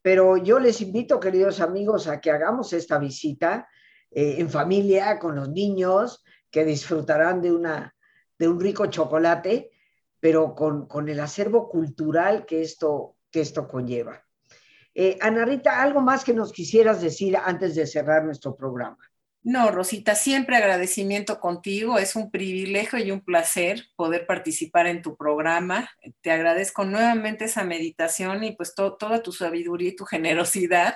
Pero 0.00 0.38
yo 0.38 0.58
les 0.58 0.80
invito, 0.80 1.20
queridos 1.20 1.60
amigos, 1.60 2.08
a 2.08 2.18
que 2.18 2.30
hagamos 2.30 2.72
esta 2.72 2.96
visita 2.96 3.68
eh, 4.10 4.36
en 4.38 4.50
familia, 4.50 5.18
con 5.18 5.36
los 5.36 5.48
niños, 5.48 6.24
que 6.50 6.64
disfrutarán 6.64 7.42
de 7.42 7.52
una 7.52 7.96
de 8.38 8.48
un 8.48 8.60
rico 8.60 8.86
chocolate, 8.86 9.70
pero 10.20 10.54
con, 10.54 10.86
con 10.86 11.08
el 11.08 11.20
acervo 11.20 11.68
cultural 11.68 12.46
que 12.46 12.62
esto, 12.62 13.16
que 13.30 13.40
esto 13.40 13.68
conlleva. 13.68 14.22
Eh, 14.94 15.18
Ana 15.20 15.44
Rita, 15.44 15.82
¿algo 15.82 16.00
más 16.00 16.24
que 16.24 16.32
nos 16.32 16.52
quisieras 16.52 17.02
decir 17.02 17.36
antes 17.36 17.74
de 17.74 17.86
cerrar 17.86 18.24
nuestro 18.24 18.56
programa? 18.56 18.98
No, 19.42 19.70
Rosita, 19.70 20.16
siempre 20.16 20.56
agradecimiento 20.56 21.38
contigo. 21.38 21.98
Es 21.98 22.16
un 22.16 22.32
privilegio 22.32 22.98
y 22.98 23.12
un 23.12 23.20
placer 23.20 23.84
poder 23.94 24.26
participar 24.26 24.88
en 24.88 25.02
tu 25.02 25.16
programa. 25.16 25.88
Te 26.20 26.32
agradezco 26.32 26.84
nuevamente 26.84 27.44
esa 27.44 27.62
meditación 27.62 28.42
y 28.42 28.56
pues 28.56 28.74
toda 28.74 29.22
tu 29.22 29.30
sabiduría 29.30 29.90
y 29.90 29.96
tu 29.96 30.04
generosidad. 30.04 30.94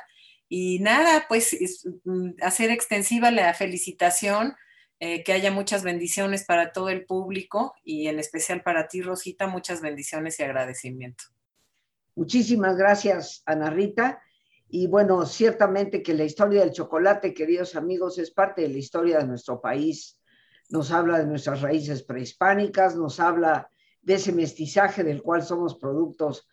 Y 0.53 0.80
nada, 0.80 1.26
pues 1.28 1.57
mm, 2.05 2.30
hacer 2.42 2.72
extensiva 2.72 3.30
la 3.30 3.55
felicitación 3.55 4.57
eh, 4.98 5.22
que 5.22 5.32
haya 5.32 5.53
muchas 5.53 5.84
bendiciones 5.84 6.44
para 6.44 6.72
todo 6.72 6.88
el 6.88 7.07
público 7.07 7.72
y 7.84 8.09
en 8.09 8.18
especial 8.18 8.62
para 8.64 8.88
ti, 8.88 9.01
Rosita, 9.01 9.46
muchas 9.46 9.80
bendiciones 9.80 10.40
y 10.40 10.42
agradecimiento. 10.42 11.24
Muchísimas 12.16 12.76
gracias, 12.76 13.44
Ana 13.46 13.70
Rita. 13.70 14.20
Y 14.68 14.88
bueno, 14.88 15.24
ciertamente 15.24 16.03
que 16.03 16.14
la 16.14 16.24
historia 16.24 16.61
del 16.61 16.72
chocolate, 16.72 17.32
queridos 17.32 17.76
amigos, 17.76 18.18
es 18.18 18.32
parte 18.32 18.62
de 18.62 18.70
la 18.70 18.78
historia 18.78 19.18
de 19.18 19.28
nuestro 19.28 19.61
país. 19.61 20.18
Nos 20.68 20.90
habla 20.90 21.20
de 21.20 21.26
nuestras 21.26 21.61
raíces 21.61 22.03
prehispánicas, 22.03 22.96
nos 22.96 23.20
habla 23.20 23.70
de 24.03 24.14
ese 24.14 24.32
mestizaje 24.32 25.05
del 25.05 25.22
cual 25.22 25.44
somos 25.44 25.76
productos 25.76 26.48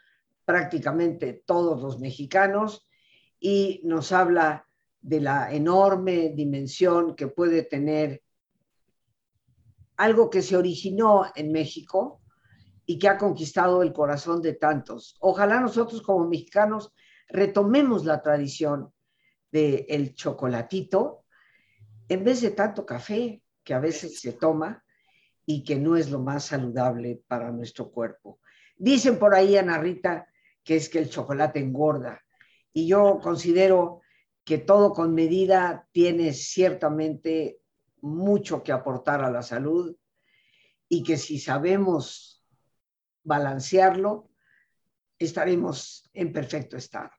prácticamente 0.45 1.41
todos 1.45 1.81
los 1.81 1.99
mexicanos 1.99 2.86
y 3.39 3.81
nos 3.83 4.11
habla 4.11 4.67
de 5.01 5.21
la 5.21 5.53
enorme 5.53 6.29
dimensión 6.35 7.15
que 7.15 7.27
puede 7.27 7.63
tener 7.63 8.23
algo 9.95 10.29
que 10.29 10.41
se 10.41 10.55
originó 10.55 11.25
en 11.35 11.51
México 11.51 12.21
y 12.85 12.99
que 12.99 13.09
ha 13.09 13.17
conquistado 13.17 13.81
el 13.81 13.93
corazón 13.93 14.41
de 14.41 14.53
tantos. 14.53 15.17
Ojalá 15.19 15.59
nosotros 15.59 16.01
como 16.01 16.27
mexicanos 16.27 16.93
retomemos 17.27 18.05
la 18.05 18.21
tradición 18.21 18.93
del 19.51 20.13
chocolatito 20.13 21.25
en 22.07 22.23
vez 22.23 22.41
de 22.41 22.51
tanto 22.51 22.85
café 22.85 23.41
que 23.63 23.73
a 23.73 23.79
veces 23.79 24.19
se 24.19 24.33
toma 24.33 24.83
y 25.45 25.63
que 25.63 25.77
no 25.77 25.97
es 25.97 26.09
lo 26.09 26.19
más 26.19 26.45
saludable 26.45 27.21
para 27.27 27.51
nuestro 27.51 27.89
cuerpo. 27.89 28.39
Dicen 28.77 29.17
por 29.17 29.33
ahí, 29.33 29.57
Ana 29.57 29.77
Rita, 29.77 30.27
que 30.63 30.75
es 30.75 30.89
que 30.89 30.99
el 30.99 31.09
chocolate 31.09 31.59
engorda. 31.59 32.21
Y 32.73 32.87
yo 32.87 33.19
considero 33.21 34.01
que 34.43 34.57
todo 34.57 34.93
con 34.93 35.13
medida 35.13 35.87
tiene 35.91 36.33
ciertamente 36.33 37.59
mucho 38.01 38.63
que 38.63 38.71
aportar 38.71 39.23
a 39.23 39.31
la 39.31 39.41
salud 39.41 39.95
y 40.87 41.03
que 41.03 41.17
si 41.17 41.39
sabemos 41.39 42.45
balancearlo, 43.23 44.29
estaremos 45.19 46.09
en 46.13 46.31
perfecto 46.31 46.77
estado. 46.77 47.09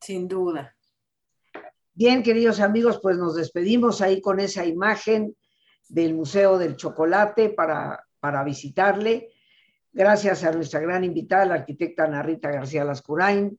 Sin 0.00 0.26
duda. 0.26 0.76
Bien, 1.94 2.22
queridos 2.22 2.60
amigos, 2.60 2.98
pues 3.00 3.16
nos 3.16 3.36
despedimos 3.36 4.02
ahí 4.02 4.20
con 4.20 4.40
esa 4.40 4.66
imagen 4.66 5.36
del 5.88 6.14
Museo 6.14 6.58
del 6.58 6.76
Chocolate 6.76 7.50
para, 7.50 8.04
para 8.20 8.44
visitarle. 8.44 9.30
Gracias 9.92 10.44
a 10.44 10.52
nuestra 10.52 10.80
gran 10.80 11.04
invitada, 11.04 11.46
la 11.46 11.54
arquitecta 11.54 12.04
Ana 12.04 12.22
Rita 12.22 12.50
García 12.50 12.84
Lascurain, 12.84 13.58